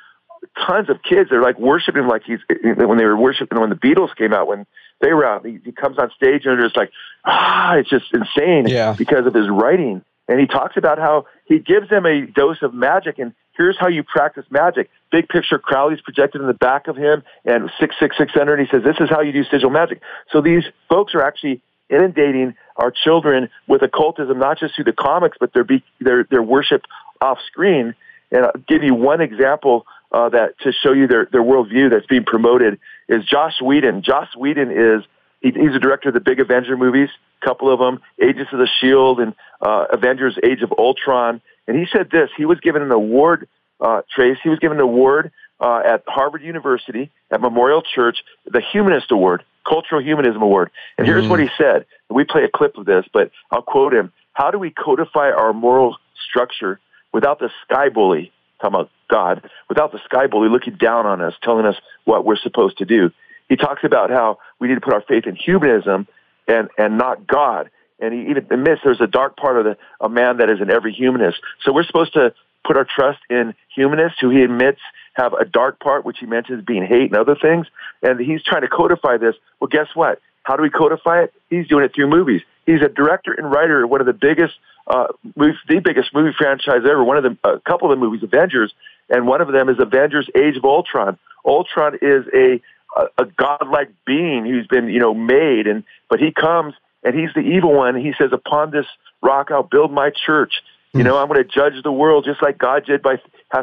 tons 0.67 0.91
of 0.91 1.03
kids. 1.03 1.31
They're 1.31 1.43
like 1.43 1.59
worshiping 1.59 2.07
like 2.07 2.23
he's, 2.25 2.41
when 2.63 2.99
they 2.99 3.05
were 3.05 3.17
worshiping 3.17 3.59
when 3.61 3.71
the 3.71 3.77
Beatles 3.77 4.15
came 4.17 4.33
out, 4.33 4.47
when 4.47 4.67
they 5.01 5.13
were 5.13 5.25
out, 5.25 5.47
he, 5.47 5.59
he 5.65 5.73
comes 5.73 5.99
on 5.99 6.11
stage 6.17 6.45
and 6.45 6.59
they're 6.59 6.67
just 6.67 6.77
like, 6.77 6.91
ah, 7.25 7.77
it's 7.77 7.89
just 7.89 8.07
insane 8.13 8.67
yeah. 8.69 8.95
because 8.97 9.27
of 9.27 9.35
his 9.35 9.49
writing. 9.49 10.03
And 10.29 10.39
he 10.39 10.47
talks 10.47 10.77
about 10.77 10.99
how 10.99 11.27
he 11.47 11.59
gives 11.59 11.89
them 11.91 12.07
a 12.07 12.27
dose 12.27 12.63
of 12.63 12.75
magic 12.75 13.19
and 13.19 13.33
here's 13.57 13.77
how 13.79 13.89
you 13.89 14.03
practice 14.03 14.45
magic. 14.51 14.91
Big 15.11 15.29
picture, 15.29 15.59
Crowley's 15.59 16.01
projected 16.01 16.41
in 16.41 16.47
the 16.47 16.55
back 16.55 16.89
of 16.89 16.97
him 16.97 17.23
and 17.45 17.71
666 17.81 18.33
center, 18.33 18.55
and 18.55 18.67
he 18.67 18.71
says, 18.71 18.83
this 18.85 18.97
is 19.01 19.11
how 19.11 19.21
you 19.21 19.33
do 19.33 19.45
sigil 19.45 19.71
magic. 19.71 20.01
So 20.31 20.41
these 20.41 20.65
folks 20.89 21.15
are 21.15 21.23
actually 21.23 21.61
inundating 21.93 22.55
our 22.77 22.91
children 22.91 23.49
with 23.69 23.83
occultism, 23.83 24.39
not 24.39 24.59
just 24.59 24.75
through 24.75 24.85
the 24.85 24.93
comics, 24.93 25.37
but 25.39 25.53
their, 25.53 25.65
be, 25.65 25.85
their, 26.01 26.25
their 26.25 26.43
worship 26.43 26.83
off 27.21 27.39
screen. 27.47 27.95
And 28.31 28.47
I'll 28.47 28.53
give 28.67 28.83
you 28.83 28.95
one 28.95 29.21
example 29.21 29.87
uh, 30.11 30.29
that 30.31 30.59
to 30.61 30.73
show 30.73 30.93
you 30.93 31.07
their, 31.07 31.29
their 31.31 31.43
worldview 31.43 31.91
that's 31.91 32.07
being 32.07 32.25
promoted 32.25 32.81
is 33.09 33.25
Joss 33.25 33.61
Whedon. 33.61 34.03
Joss 34.03 34.35
Whedon 34.37 34.71
is 34.71 35.05
he, 35.41 35.51
he's 35.51 35.75
a 35.75 35.79
director 35.79 36.09
of 36.09 36.15
the 36.15 36.21
big 36.21 36.41
Avenger 36.41 36.77
movies, 36.77 37.09
a 37.43 37.47
couple 37.47 37.73
of 37.73 37.79
them, 37.79 38.01
Agents 38.23 38.53
of 38.53 38.59
the 38.59 38.69
Shield 38.81 39.21
and 39.21 39.35
uh, 39.61 39.87
Avengers: 39.93 40.39
Age 40.43 40.63
of 40.63 40.73
Ultron. 40.79 41.41
And 41.67 41.77
he 41.77 41.87
said 41.93 42.11
this: 42.11 42.31
he 42.37 42.45
was 42.45 42.61
given 42.61 42.83
an 42.83 42.93
award, 42.93 43.49
uh, 43.81 44.03
Trace. 44.15 44.39
He 44.43 44.49
was 44.49 44.59
given 44.59 44.79
an 44.79 44.83
award 44.83 45.33
uh, 45.61 45.81
at 45.85 46.05
Harvard 46.07 46.43
University 46.43 47.11
at 47.31 47.41
Memorial 47.41 47.83
Church, 47.83 48.19
the 48.45 48.63
Humanist 48.73 49.11
Award, 49.11 49.45
Cultural 49.69 50.03
Humanism 50.03 50.43
Award. 50.43 50.71
And 50.99 51.07
here's 51.07 51.25
mm. 51.25 51.29
what 51.29 51.41
he 51.41 51.49
said. 51.59 51.87
We 52.11 52.25
play 52.25 52.45
a 52.45 52.49
clip 52.49 52.77
of 52.77 52.85
this, 52.85 53.05
but 53.13 53.31
I'll 53.51 53.63
quote 53.63 53.95
him: 53.95 54.13
"How 54.33 54.51
do 54.51 54.59
we 54.59 54.71
codify 54.71 55.31
our 55.31 55.53
moral 55.53 55.97
structure?" 56.29 56.81
without 57.13 57.39
the 57.39 57.51
sky 57.65 57.89
bully, 57.89 58.33
talking 58.61 58.75
about 58.75 58.91
God, 59.09 59.49
without 59.69 59.93
the 59.93 60.01
sky 60.05 60.27
bully 60.27 60.49
looking 60.49 60.77
down 60.77 61.07
on 61.07 61.21
us, 61.21 61.35
telling 61.43 61.67
us 61.67 61.77
what 62.05 62.25
we're 62.25 62.37
supposed 62.37 62.79
to 62.79 62.85
do. 62.85 63.11
He 63.49 63.57
talks 63.57 63.85
about 63.85 64.11
how 64.11 64.39
we 64.59 64.69
need 64.69 64.77
to 64.77 64.81
put 64.81 64.95
our 64.95 65.03
faith 65.03 65.27
in 65.27 65.37
humanism 65.37 66.09
and, 66.49 66.69
and 66.79 66.97
not 66.97 67.27
God. 67.27 67.71
And 68.01 68.15
he 68.15 68.31
even 68.31 68.47
admits 68.51 68.81
there's 68.83 69.01
a 69.01 69.07
dark 69.07 69.37
part 69.37 69.59
of 69.59 69.65
the, 69.65 69.77
a 70.01 70.09
man 70.09 70.39
that 70.39 70.49
is 70.49 70.61
in 70.61 70.71
every 70.71 70.93
humanist. 70.93 71.39
So 71.65 71.73
we're 71.73 71.85
supposed 71.85 72.15
to 72.15 72.33
put 72.65 72.77
our 72.77 72.87
trust 72.87 73.19
in 73.29 73.55
humanists 73.75 74.19
who 74.21 74.31
he 74.31 74.43
admits 74.43 74.81
have 75.15 75.33
a 75.35 75.45
dark 75.45 75.81
part, 75.81 76.05
which 76.05 76.19
he 76.19 76.27
mentions 76.27 76.65
being 76.65 76.85
hate 76.85 77.11
and 77.11 77.17
other 77.17 77.37
things. 77.41 77.67
And 78.03 78.19
he's 78.21 78.43
trying 78.43 78.63
to 78.63 78.69
codify 78.69 79.19
this. 79.19 79.35
Well, 79.61 79.69
guess 79.69 79.89
what? 79.95 80.21
How 80.43 80.57
do 80.57 80.63
we 80.63 80.71
codify 80.71 81.23
it? 81.25 81.35
He's 81.51 81.69
doing 81.69 81.85
it 81.85 81.95
through 81.95 82.09
movies. 82.09 82.43
He's 82.67 82.81
a 82.81 82.89
director 82.89 83.33
and 83.33 83.51
writer 83.51 83.85
of 83.85 83.91
one 83.91 84.01
of 84.01 84.07
the 84.07 84.13
biggest 84.13 84.55
uh, 84.87 85.07
the 85.37 85.81
biggest 85.83 86.13
movie 86.13 86.35
franchise 86.37 86.81
ever. 86.85 87.05
One 87.05 87.17
of 87.17 87.23
the, 87.23 87.49
a 87.49 87.61
couple 87.61 87.91
of 87.91 87.99
the 87.99 88.05
movies, 88.05 88.23
Avengers, 88.25 88.73
and 89.09 89.27
one 89.27 89.41
of 89.41 89.53
them 89.53 89.69
is 89.69 89.77
Avengers: 89.79 90.29
Age 90.35 90.57
of 90.57 90.65
Ultron. 90.65 91.19
Ultron 91.45 91.99
is 92.03 92.25
a 92.35 92.61
a, 92.97 93.23
a 93.23 93.27
godlike 93.27 93.91
being 94.05 94.45
who's 94.45 94.67
been 94.67 94.89
you 94.89 94.99
know 94.99 95.15
made, 95.15 95.67
and 95.67 95.85
but 96.09 96.19
he 96.19 96.33
comes 96.33 96.75
and 97.05 97.15
he's 97.15 97.33
the 97.35 97.41
evil 97.41 97.73
one. 97.75 97.95
He 97.97 98.13
says, 98.19 98.31
"Upon 98.33 98.71
this 98.71 98.87
rock, 99.23 99.51
I'll 99.51 99.63
build 99.63 99.93
my 99.93 100.11
church." 100.11 100.55
You 100.93 101.01
hmm. 101.01 101.07
know, 101.07 101.19
I'm 101.19 101.29
going 101.29 101.43
to 101.43 101.49
judge 101.49 101.75
the 101.83 101.93
world 101.93 102.25
just 102.25 102.43
like 102.43 102.59
God 102.59 102.85
did 102.85 103.03
by 103.03 103.17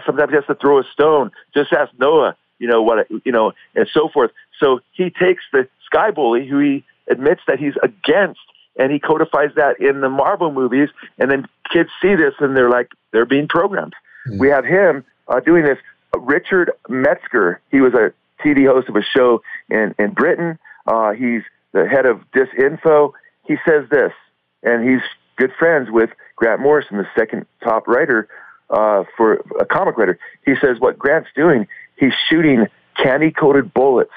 sometimes 0.05 0.29
he 0.29 0.35
has 0.35 0.45
to 0.45 0.55
throw 0.55 0.79
a 0.79 0.83
stone. 0.93 1.31
Just 1.53 1.73
ask 1.73 1.91
Noah, 1.99 2.35
you 2.59 2.67
know 2.67 2.81
what, 2.81 3.07
you 3.23 3.31
know, 3.31 3.53
and 3.75 3.87
so 3.91 4.09
forth. 4.09 4.31
So 4.59 4.79
he 4.91 5.09
takes 5.09 5.43
the 5.51 5.67
sky 5.85 6.11
bully, 6.11 6.47
who 6.47 6.59
he 6.59 6.83
admits 7.09 7.41
that 7.47 7.59
he's 7.59 7.73
against 7.81 8.39
and 8.79 8.91
he 8.91 8.99
codifies 8.99 9.49
that 9.55 9.79
in 9.79 9.99
the 9.99 10.09
Marvel 10.09 10.51
movies, 10.51 10.89
and 11.17 11.29
then 11.29 11.45
kids 11.71 11.89
see 12.01 12.15
this 12.15 12.33
and 12.39 12.55
they're 12.55 12.69
like, 12.69 12.89
they're 13.11 13.25
being 13.25 13.47
programmed. 13.47 13.93
Mm. 14.27 14.39
We 14.39 14.47
have 14.47 14.63
him 14.63 15.03
uh, 15.27 15.41
doing 15.41 15.63
this. 15.63 15.77
Richard 16.17 16.71
Metzger, 16.87 17.61
he 17.71 17.81
was 17.81 17.93
a 17.93 18.13
TV 18.43 18.65
host 18.65 18.87
of 18.87 18.95
a 18.95 19.03
show 19.03 19.43
in, 19.69 19.93
in 19.99 20.13
Britain. 20.13 20.57
Uh, 20.87 21.11
he's 21.11 21.41
the 21.73 21.87
head 21.87 22.05
of 22.05 22.21
Disinfo. 22.31 23.11
He 23.45 23.57
says 23.67 23.87
this, 23.91 24.13
and 24.63 24.89
he's 24.89 25.01
good 25.35 25.51
friends 25.59 25.89
with 25.91 26.09
Grant 26.37 26.61
Morrison, 26.61 26.97
the 26.97 27.07
second 27.17 27.45
top 27.61 27.87
writer 27.87 28.27
uh, 28.69 29.03
for 29.17 29.43
a 29.59 29.65
comic 29.65 29.97
writer. 29.97 30.19
He 30.45 30.53
says 30.61 30.79
what 30.79 30.97
Grant's 30.97 31.29
doing, 31.35 31.67
he's 31.97 32.13
shooting 32.29 32.67
candy 33.01 33.31
coated 33.31 33.73
bullets 33.73 34.11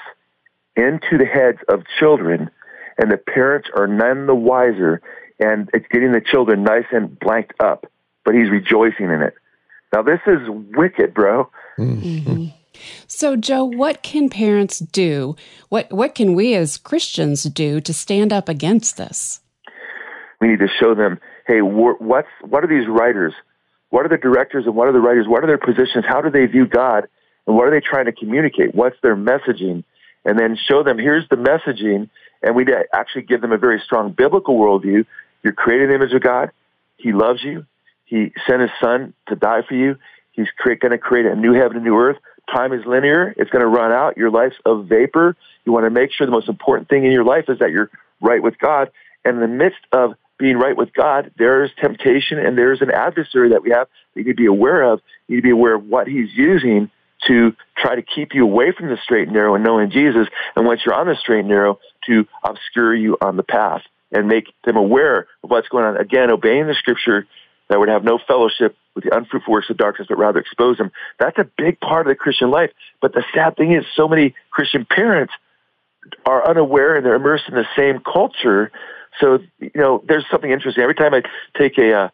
into 0.75 1.17
the 1.17 1.25
heads 1.25 1.59
of 1.69 1.83
children 1.99 2.49
and 2.97 3.11
the 3.11 3.17
parents 3.17 3.69
are 3.75 3.87
none 3.87 4.27
the 4.27 4.35
wiser, 4.35 5.01
and 5.39 5.69
it's 5.73 5.85
getting 5.91 6.11
the 6.11 6.21
children 6.21 6.63
nice 6.63 6.85
and 6.91 7.17
blanked 7.19 7.53
up, 7.59 7.85
but 8.23 8.35
he's 8.35 8.49
rejoicing 8.49 9.09
in 9.09 9.21
it. 9.21 9.33
Now, 9.93 10.01
this 10.01 10.19
is 10.25 10.39
wicked, 10.75 11.13
bro. 11.13 11.49
Mm-hmm. 11.77 12.45
So, 13.07 13.35
Joe, 13.35 13.63
what 13.63 14.01
can 14.01 14.29
parents 14.29 14.79
do? 14.79 15.35
What 15.69 15.93
what 15.93 16.15
can 16.15 16.33
we 16.33 16.55
as 16.55 16.75
Christians 16.75 17.43
do 17.43 17.79
to 17.79 17.93
stand 17.93 18.33
up 18.33 18.49
against 18.49 18.97
this? 18.97 19.41
We 20.41 20.47
need 20.47 20.59
to 20.59 20.67
show 20.81 20.95
them, 20.95 21.19
hey, 21.45 21.61
what's 21.61 22.27
what 22.41 22.63
are 22.63 22.67
these 22.67 22.87
writers? 22.87 23.33
What 23.93 24.07
are 24.07 24.09
the 24.09 24.17
directors 24.17 24.65
and 24.65 24.75
what 24.75 24.87
are 24.87 24.91
the 24.91 24.99
writers? 24.99 25.27
What 25.27 25.43
are 25.43 25.47
their 25.47 25.59
positions? 25.59 26.03
How 26.07 26.19
do 26.19 26.31
they 26.31 26.47
view 26.47 26.65
God? 26.65 27.07
And 27.45 27.55
what 27.55 27.67
are 27.67 27.69
they 27.69 27.79
trying 27.79 28.05
to 28.05 28.11
communicate? 28.11 28.73
What's 28.73 28.95
their 29.03 29.15
messaging? 29.15 29.83
And 30.25 30.39
then 30.39 30.57
show 30.67 30.81
them 30.81 30.97
here's 30.97 31.29
the 31.29 31.35
messaging, 31.35 32.09
and 32.41 32.55
we 32.55 32.65
actually 32.91 33.21
give 33.21 33.41
them 33.41 33.51
a 33.51 33.57
very 33.59 33.79
strong 33.85 34.11
biblical 34.11 34.57
worldview. 34.57 35.05
You're 35.43 35.53
created 35.53 35.83
in 35.83 35.89
the 35.89 35.95
image 35.97 36.13
of 36.15 36.23
God. 36.23 36.49
He 36.97 37.13
loves 37.13 37.43
you. 37.43 37.67
He 38.05 38.31
sent 38.49 38.63
his 38.63 38.71
son 38.81 39.13
to 39.27 39.35
die 39.35 39.61
for 39.61 39.75
you. 39.75 39.99
He's 40.31 40.47
going 40.65 40.79
to 40.89 40.97
create 40.97 41.27
a 41.27 41.35
new 41.35 41.53
heaven 41.53 41.77
and 41.77 41.85
new 41.85 41.95
earth. 41.95 42.17
Time 42.51 42.73
is 42.73 42.83
linear. 42.87 43.35
It's 43.37 43.51
going 43.51 43.61
to 43.61 43.67
run 43.67 43.91
out. 43.91 44.17
Your 44.17 44.31
life's 44.31 44.55
a 44.65 44.81
vapor. 44.81 45.35
You 45.65 45.71
want 45.71 45.85
to 45.85 45.91
make 45.91 46.11
sure 46.11 46.25
the 46.25 46.31
most 46.31 46.49
important 46.49 46.89
thing 46.89 47.05
in 47.05 47.11
your 47.11 47.25
life 47.25 47.45
is 47.47 47.59
that 47.59 47.69
you're 47.69 47.91
right 48.21 48.41
with 48.41 48.57
God. 48.57 48.89
And 49.23 49.35
in 49.35 49.41
the 49.41 49.55
midst 49.55 49.85
of 49.91 50.15
being 50.39 50.57
right 50.57 50.75
with 50.75 50.93
God, 50.93 51.31
there's 51.37 51.71
temptation 51.79 52.39
and 52.39 52.57
there's 52.57 52.81
an 52.81 52.91
adversary 52.91 53.49
that 53.49 53.63
we 53.63 53.69
have 53.71 53.87
that 54.13 54.21
you 54.21 54.25
need 54.25 54.31
to 54.31 54.35
be 54.35 54.45
aware 54.45 54.81
of. 54.81 55.01
You 55.27 55.35
need 55.35 55.41
to 55.41 55.47
be 55.47 55.51
aware 55.51 55.75
of 55.75 55.85
what 55.85 56.07
he's 56.07 56.29
using 56.33 56.89
to 57.27 57.55
try 57.77 57.95
to 57.95 58.01
keep 58.01 58.33
you 58.33 58.43
away 58.43 58.73
from 58.77 58.89
the 58.89 58.97
straight 59.01 59.27
and 59.27 59.33
narrow 59.33 59.55
and 59.55 59.63
knowing 59.63 59.89
Jesus. 59.91 60.27
And 60.55 60.65
once 60.65 60.81
you're 60.85 60.95
on 60.95 61.07
the 61.07 61.15
straight 61.15 61.39
and 61.39 61.49
narrow, 61.49 61.79
to 62.07 62.27
obscure 62.43 62.93
you 62.93 63.17
on 63.21 63.37
the 63.37 63.43
path 63.43 63.81
and 64.11 64.27
make 64.27 64.45
them 64.65 64.75
aware 64.75 65.27
of 65.43 65.49
what's 65.49 65.67
going 65.69 65.85
on. 65.85 65.97
Again, 65.97 66.29
obeying 66.29 66.67
the 66.67 66.75
scripture 66.75 67.25
that 67.69 67.79
would 67.79 67.89
have 67.89 68.03
no 68.03 68.19
fellowship 68.27 68.75
with 68.93 69.05
the 69.05 69.15
unfruitful 69.15 69.51
works 69.51 69.69
of 69.69 69.77
darkness, 69.77 70.07
but 70.09 70.17
rather 70.17 70.39
expose 70.39 70.77
them. 70.77 70.91
That's 71.19 71.37
a 71.37 71.49
big 71.57 71.79
part 71.79 72.05
of 72.05 72.11
the 72.11 72.15
Christian 72.15 72.51
life. 72.51 72.71
But 73.01 73.13
the 73.13 73.23
sad 73.33 73.55
thing 73.55 73.73
is, 73.73 73.85
so 73.95 74.07
many 74.07 74.35
Christian 74.51 74.85
parents 74.85 75.33
are 76.25 76.47
unaware 76.47 76.95
and 76.95 77.05
they're 77.05 77.15
immersed 77.15 77.45
in 77.47 77.55
the 77.55 77.65
same 77.75 77.99
culture. 77.99 78.71
So, 79.19 79.39
you 79.59 79.71
know, 79.75 80.03
there's 80.07 80.25
something 80.31 80.51
interesting. 80.51 80.83
Every 80.83 80.95
time 80.95 81.13
I 81.13 81.21
take 81.57 81.77
a, 81.77 81.93
uh, 81.93 82.09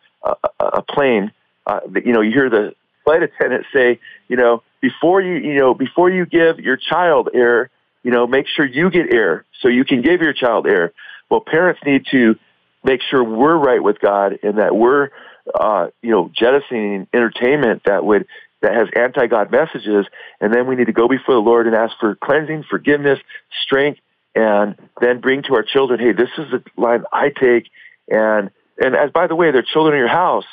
a, 0.59 0.65
a 0.65 0.81
plane, 0.81 1.31
uh, 1.65 1.79
you 2.05 2.13
know, 2.13 2.21
you 2.21 2.31
hear 2.31 2.49
the 2.49 2.73
flight 3.03 3.23
attendant 3.23 3.65
say, 3.73 3.99
you 4.27 4.35
know, 4.35 4.63
before 4.81 5.21
you, 5.21 5.35
you 5.35 5.55
know, 5.55 5.73
before 5.73 6.09
you 6.09 6.25
give 6.25 6.59
your 6.59 6.77
child 6.77 7.29
air, 7.33 7.69
you 8.03 8.11
know, 8.11 8.27
make 8.27 8.47
sure 8.47 8.65
you 8.65 8.89
get 8.89 9.13
air 9.13 9.45
so 9.61 9.67
you 9.67 9.85
can 9.85 10.01
give 10.01 10.21
your 10.21 10.33
child 10.33 10.67
air. 10.67 10.93
Well, 11.29 11.41
parents 11.41 11.81
need 11.85 12.05
to 12.11 12.35
make 12.83 13.01
sure 13.01 13.23
we're 13.23 13.57
right 13.57 13.81
with 13.81 13.99
God 13.99 14.39
and 14.43 14.57
that 14.57 14.75
we're, 14.75 15.09
uh, 15.53 15.87
you 16.01 16.11
know, 16.11 16.31
jettisoning 16.33 17.07
entertainment 17.13 17.83
that 17.85 18.05
would 18.05 18.25
that 18.61 18.73
has 18.73 18.89
anti-God 18.93 19.51
messages, 19.51 20.05
and 20.41 20.53
then 20.53 20.67
we 20.67 20.75
need 20.75 20.87
to 20.87 20.91
go 20.91 21.07
before 21.07 21.33
the 21.33 21.39
Lord 21.39 21.65
and 21.65 21.73
ask 21.73 21.93
for 21.97 22.15
cleansing, 22.15 22.65
forgiveness, 22.69 23.17
strength, 23.63 24.01
and 24.35 24.75
then 25.01 25.19
bring 25.19 25.43
to 25.43 25.55
our 25.55 25.63
children, 25.63 25.99
hey, 25.99 26.11
this 26.11 26.29
is 26.37 26.51
the 26.51 26.63
line 26.77 27.03
I 27.11 27.29
take, 27.29 27.69
and 28.07 28.51
and 28.81 28.95
as 28.95 29.11
by 29.11 29.27
the 29.27 29.35
way, 29.35 29.51
they're 29.51 29.63
children 29.63 29.95
in 29.95 29.99
your 29.99 30.07
house. 30.07 30.45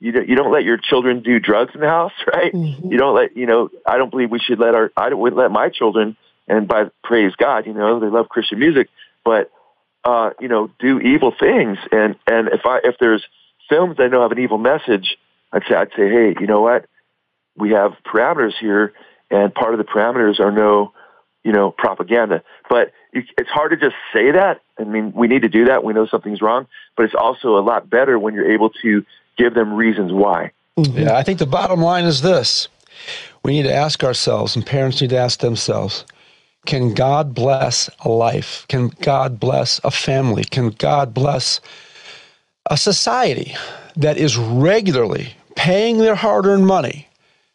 You 0.00 0.12
don't, 0.12 0.28
you 0.28 0.34
don't 0.34 0.50
let 0.50 0.64
your 0.64 0.78
children 0.78 1.22
do 1.22 1.38
drugs 1.38 1.72
in 1.74 1.80
the 1.80 1.88
house, 1.88 2.12
right? 2.32 2.52
Mm-hmm. 2.52 2.90
You 2.90 2.98
don't 2.98 3.14
let 3.14 3.36
you 3.36 3.46
know. 3.46 3.70
I 3.86 3.98
don't 3.98 4.10
believe 4.10 4.30
we 4.30 4.38
should 4.38 4.58
let 4.58 4.74
our 4.74 4.90
I 4.96 5.12
wouldn't 5.12 5.40
let 5.40 5.50
my 5.50 5.68
children, 5.68 6.16
and 6.48 6.66
by 6.66 6.84
praise 7.04 7.32
God, 7.36 7.66
you 7.66 7.74
know, 7.74 8.00
they 8.00 8.06
love 8.06 8.28
Christian 8.28 8.58
music, 8.58 8.88
but 9.24 9.50
uh, 10.04 10.30
you 10.40 10.48
know, 10.48 10.70
do 10.78 10.98
evil 11.00 11.34
things. 11.38 11.78
And 11.92 12.16
and 12.26 12.48
if 12.48 12.62
I 12.64 12.80
if 12.84 12.96
there's 12.98 13.24
films 13.68 13.96
that 13.96 14.04
I 14.04 14.08
know 14.08 14.22
have 14.22 14.32
an 14.32 14.38
evil 14.38 14.58
message, 14.58 15.16
I'd 15.52 15.62
say 15.68 15.74
I'd 15.74 15.90
say, 15.96 16.08
hey, 16.08 16.34
you 16.40 16.46
know 16.46 16.60
what? 16.60 16.86
We 17.56 17.70
have 17.70 17.92
parameters 18.04 18.54
here, 18.60 18.92
and 19.30 19.54
part 19.54 19.74
of 19.74 19.78
the 19.78 19.84
parameters 19.84 20.40
are 20.40 20.52
no, 20.52 20.92
you 21.44 21.52
know, 21.52 21.70
propaganda. 21.70 22.42
But 22.68 22.92
it's 23.12 23.50
hard 23.50 23.72
to 23.72 23.76
just 23.76 23.96
say 24.12 24.30
that. 24.32 24.60
I 24.78 24.84
mean, 24.84 25.12
we 25.14 25.26
need 25.26 25.42
to 25.42 25.48
do 25.48 25.64
that. 25.66 25.82
We 25.82 25.92
know 25.92 26.06
something's 26.06 26.40
wrong, 26.40 26.66
but 26.96 27.04
it's 27.04 27.14
also 27.14 27.56
a 27.56 27.62
lot 27.62 27.90
better 27.90 28.18
when 28.18 28.34
you're 28.34 28.50
able 28.50 28.70
to 28.82 29.04
give 29.36 29.54
them 29.54 29.74
reasons 29.74 30.12
why. 30.12 30.52
Mm-hmm. 30.78 30.98
Yeah, 30.98 31.16
I 31.16 31.22
think 31.22 31.38
the 31.38 31.46
bottom 31.46 31.80
line 31.80 32.04
is 32.04 32.22
this: 32.22 32.68
we 33.42 33.52
need 33.52 33.64
to 33.64 33.74
ask 33.74 34.04
ourselves, 34.04 34.54
and 34.54 34.64
parents 34.64 35.00
need 35.00 35.10
to 35.10 35.18
ask 35.18 35.40
themselves 35.40 36.04
can 36.66 36.94
God 36.94 37.34
bless 37.34 37.88
a 38.00 38.08
life? 38.08 38.66
Can 38.68 38.88
God 38.88 39.40
bless 39.40 39.80
a 39.82 39.90
family? 39.90 40.44
Can 40.44 40.70
God 40.70 41.14
bless 41.14 41.60
a 42.66 42.76
society 42.76 43.54
that 43.96 44.18
is 44.18 44.36
regularly 44.36 45.34
paying 45.56 45.98
their 45.98 46.14
hard 46.14 46.46
earned 46.46 46.66
money 46.66 47.08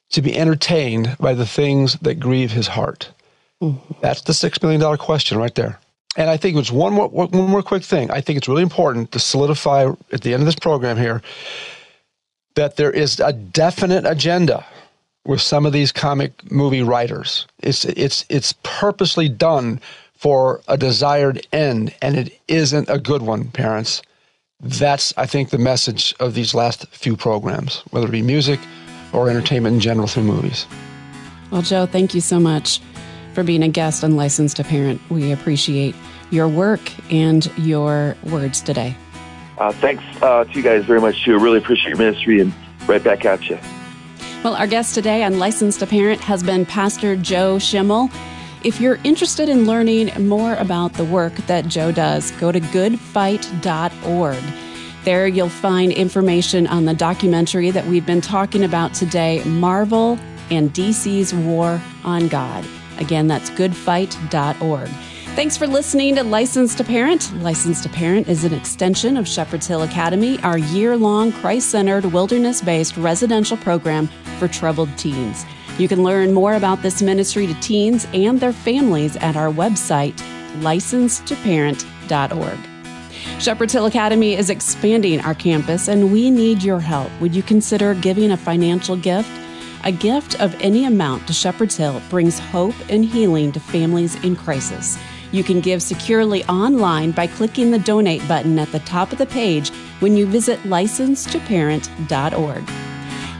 to 0.09 0.21
be 0.21 0.35
entertained 0.35 1.15
by 1.19 1.33
the 1.33 1.45
things 1.45 1.93
that 2.01 2.19
grieve 2.19 2.51
his 2.51 2.67
heart? 2.67 3.11
Mm-hmm. 3.61 3.93
That's 4.01 4.21
the 4.21 4.33
$6 4.33 4.61
million 4.61 4.97
question 4.97 5.37
right 5.37 5.55
there. 5.55 5.79
And 6.17 6.29
I 6.29 6.37
think 6.37 6.57
it's 6.57 6.71
one 6.71 6.93
more, 6.93 7.09
one 7.09 7.29
more 7.31 7.63
quick 7.63 7.83
thing. 7.83 8.09
I 8.09 8.21
think 8.21 8.37
it's 8.37 8.47
really 8.47 8.63
important 8.63 9.11
to 9.11 9.19
solidify 9.19 9.91
at 10.11 10.21
the 10.21 10.33
end 10.33 10.41
of 10.41 10.45
this 10.45 10.55
program 10.55 10.97
here 10.97 11.21
that 12.55 12.77
there 12.77 12.91
is 12.91 13.19
a 13.19 13.33
definite 13.33 14.05
agenda 14.05 14.65
with 15.25 15.41
some 15.41 15.65
of 15.65 15.73
these 15.73 15.91
comic 15.91 16.49
movie 16.49 16.83
writers. 16.83 17.45
It's 17.61 17.83
it's 17.83 18.23
it's 18.29 18.53
purposely 18.63 19.27
done 19.27 19.81
for 20.13 20.61
a 20.69 20.77
desired 20.77 21.45
end, 21.51 21.93
and 22.01 22.15
it 22.15 22.39
isn't 22.47 22.89
a 22.89 22.99
good 22.99 23.21
one, 23.21 23.49
parents. 23.49 24.01
That's 24.61 25.13
I 25.17 25.25
think 25.25 25.49
the 25.49 25.57
message 25.57 26.15
of 26.21 26.33
these 26.33 26.53
last 26.53 26.87
few 26.87 27.17
programs, 27.17 27.83
whether 27.91 28.07
it 28.07 28.11
be 28.11 28.21
music 28.21 28.59
or 29.11 29.29
entertainment 29.29 29.73
in 29.75 29.79
general 29.81 30.07
through 30.07 30.23
movies. 30.23 30.65
Well, 31.51 31.61
Joe, 31.61 31.85
thank 31.85 32.15
you 32.15 32.21
so 32.21 32.39
much 32.39 32.79
for 33.35 33.43
being 33.43 33.61
a 33.61 33.67
guest 33.67 34.03
on 34.03 34.15
Licensed 34.15 34.57
to 34.57 34.63
Parent. 34.63 34.99
We 35.09 35.31
appreciate 35.31 35.93
your 36.31 36.47
work 36.47 36.81
and 37.11 37.45
your 37.57 38.15
words 38.23 38.61
today. 38.61 38.95
Uh, 39.57 39.71
thanks 39.73 40.03
uh, 40.21 40.45
to 40.45 40.51
you 40.51 40.63
guys 40.63 40.85
very 40.85 41.01
much 41.01 41.23
too. 41.23 41.37
Really 41.37 41.59
appreciate 41.59 41.89
your 41.89 41.97
ministry 41.97 42.41
and 42.41 42.53
right 42.87 43.03
back 43.03 43.25
at 43.25 43.47
you. 43.49 43.59
Well, 44.43 44.55
our 44.55 44.67
guest 44.67 44.95
today 44.95 45.23
on 45.23 45.39
Licensed 45.39 45.79
to 45.79 45.87
Parent 45.87 46.21
has 46.21 46.43
been 46.43 46.65
Pastor 46.65 47.15
Joe 47.15 47.59
Schimmel. 47.59 48.09
If 48.63 48.81
you're 48.81 48.99
interested 49.03 49.49
in 49.49 49.65
learning 49.65 50.11
more 50.27 50.55
about 50.55 50.93
the 50.93 51.05
work 51.05 51.33
that 51.47 51.67
Joe 51.67 51.91
does, 51.91 52.31
go 52.31 52.51
to 52.51 52.59
goodfight.org. 52.59 54.43
There 55.03 55.27
you'll 55.27 55.49
find 55.49 55.91
information 55.91 56.65
on 56.67 56.85
the 56.85 56.95
documentary 56.95 57.69
that 57.71 57.85
we've 57.85 58.05
been 58.05 58.21
talking 58.21 58.63
about 58.63 58.93
today 58.95 59.43
Marvel 59.45 60.17
and 60.49 60.73
DC's 60.73 61.33
War 61.33 61.79
on 62.03 62.27
God. 62.27 62.65
Again, 62.97 63.27
that's 63.27 63.49
goodfight.org. 63.51 64.89
Thanks 65.35 65.57
for 65.57 65.67
listening 65.67 66.15
to 66.15 66.23
Licensed 66.23 66.77
to 66.77 66.83
Parent. 66.85 67.29
Licensed 67.41 67.83
to 67.83 67.89
Parent 67.89 68.29
is 68.29 68.45
an 68.45 68.53
extension 68.53 69.17
of 69.17 69.27
Shepherd's 69.27 69.67
Hill 69.67 69.81
Academy, 69.83 70.39
our 70.43 70.57
year 70.57 70.95
long 70.95 71.33
Christ 71.33 71.71
centered, 71.71 72.05
wilderness 72.05 72.61
based 72.61 72.95
residential 72.95 73.57
program 73.57 74.07
for 74.39 74.47
troubled 74.47 74.97
teens. 74.97 75.45
You 75.77 75.89
can 75.89 76.03
learn 76.03 76.31
more 76.31 76.53
about 76.53 76.81
this 76.81 77.01
ministry 77.01 77.47
to 77.47 77.53
teens 77.55 78.07
and 78.13 78.39
their 78.39 78.53
families 78.53 79.17
at 79.17 79.35
our 79.35 79.51
website, 79.51 80.15
licensedtoparent.org. 80.61 82.59
Shepherd's 83.39 83.73
Hill 83.73 83.87
Academy 83.87 84.35
is 84.35 84.49
expanding 84.49 85.19
our 85.19 85.35
campus, 85.35 85.89
and 85.89 86.13
we 86.13 86.31
need 86.31 86.63
your 86.63 86.79
help. 86.79 87.11
Would 87.19 87.35
you 87.35 87.43
consider 87.43 87.93
giving 87.93 88.31
a 88.31 88.37
financial 88.37 88.95
gift? 88.95 89.29
A 89.85 89.91
gift 89.91 90.41
of 90.41 90.59
any 90.61 90.85
amount 90.85 91.27
to 91.27 91.33
Shepherd's 91.33 91.77
Hill 91.77 92.01
brings 92.09 92.39
hope 92.39 92.73
and 92.89 93.05
healing 93.05 93.51
to 93.51 93.59
families 93.59 94.15
in 94.23 94.35
crisis. 94.35 94.97
You 95.31 95.43
can 95.43 95.61
give 95.61 95.83
securely 95.83 96.43
online 96.45 97.11
by 97.11 97.27
clicking 97.27 97.69
the 97.69 97.77
donate 97.77 98.27
button 98.27 98.57
at 98.57 98.71
the 98.71 98.79
top 98.79 99.11
of 99.11 99.19
the 99.19 99.27
page 99.27 99.69
when 99.99 100.17
you 100.17 100.25
visit 100.25 100.59
licensedtoparent.org. 100.63 102.63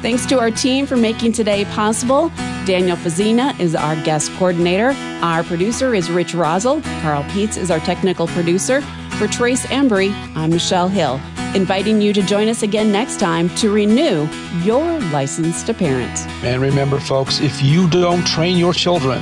Thanks 0.04 0.28
to 0.28 0.40
our 0.40 0.52
team 0.52 0.86
for 0.86 0.96
making 0.96 1.32
today 1.32 1.66
possible. 1.66 2.30
Daniel 2.66 2.98
Fazina 2.98 3.60
is 3.60 3.74
our 3.74 3.96
guest 4.04 4.32
coordinator. 4.34 4.94
Our 5.24 5.44
producer 5.44 5.96
is 5.96 6.12
Rich 6.12 6.34
Rosel. 6.34 6.84
Carl 7.02 7.24
Peets 7.24 7.58
is 7.58 7.72
our 7.72 7.80
technical 7.80 8.28
producer. 8.28 8.82
For 9.18 9.28
Trace 9.28 9.66
Embry, 9.68 10.12
I'm 10.36 10.50
Michelle 10.52 10.90
Hill, 10.90 11.20
inviting 11.56 12.02
you 12.02 12.14
to 12.14 12.22
join 12.22 12.48
us 12.48 12.64
again 12.64 12.92
next 12.92 13.20
time 13.20 13.50
to 13.56 13.72
renew 13.72 14.28
your 14.62 15.00
license 15.12 15.64
to 15.64 15.74
parent. 15.74 16.20
And 16.44 16.62
remember, 16.62 17.00
folks, 17.00 17.40
if 17.40 17.64
you 17.64 17.90
don't 17.90 18.26
train 18.28 18.58
your 18.58 18.74
children, 18.74 19.22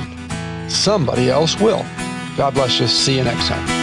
somebody 0.68 1.30
else 1.30 1.58
will. 1.60 1.84
God 2.36 2.54
bless 2.54 2.80
you. 2.80 2.86
See 2.88 3.16
you 3.16 3.24
next 3.24 3.46
time. 3.46 3.73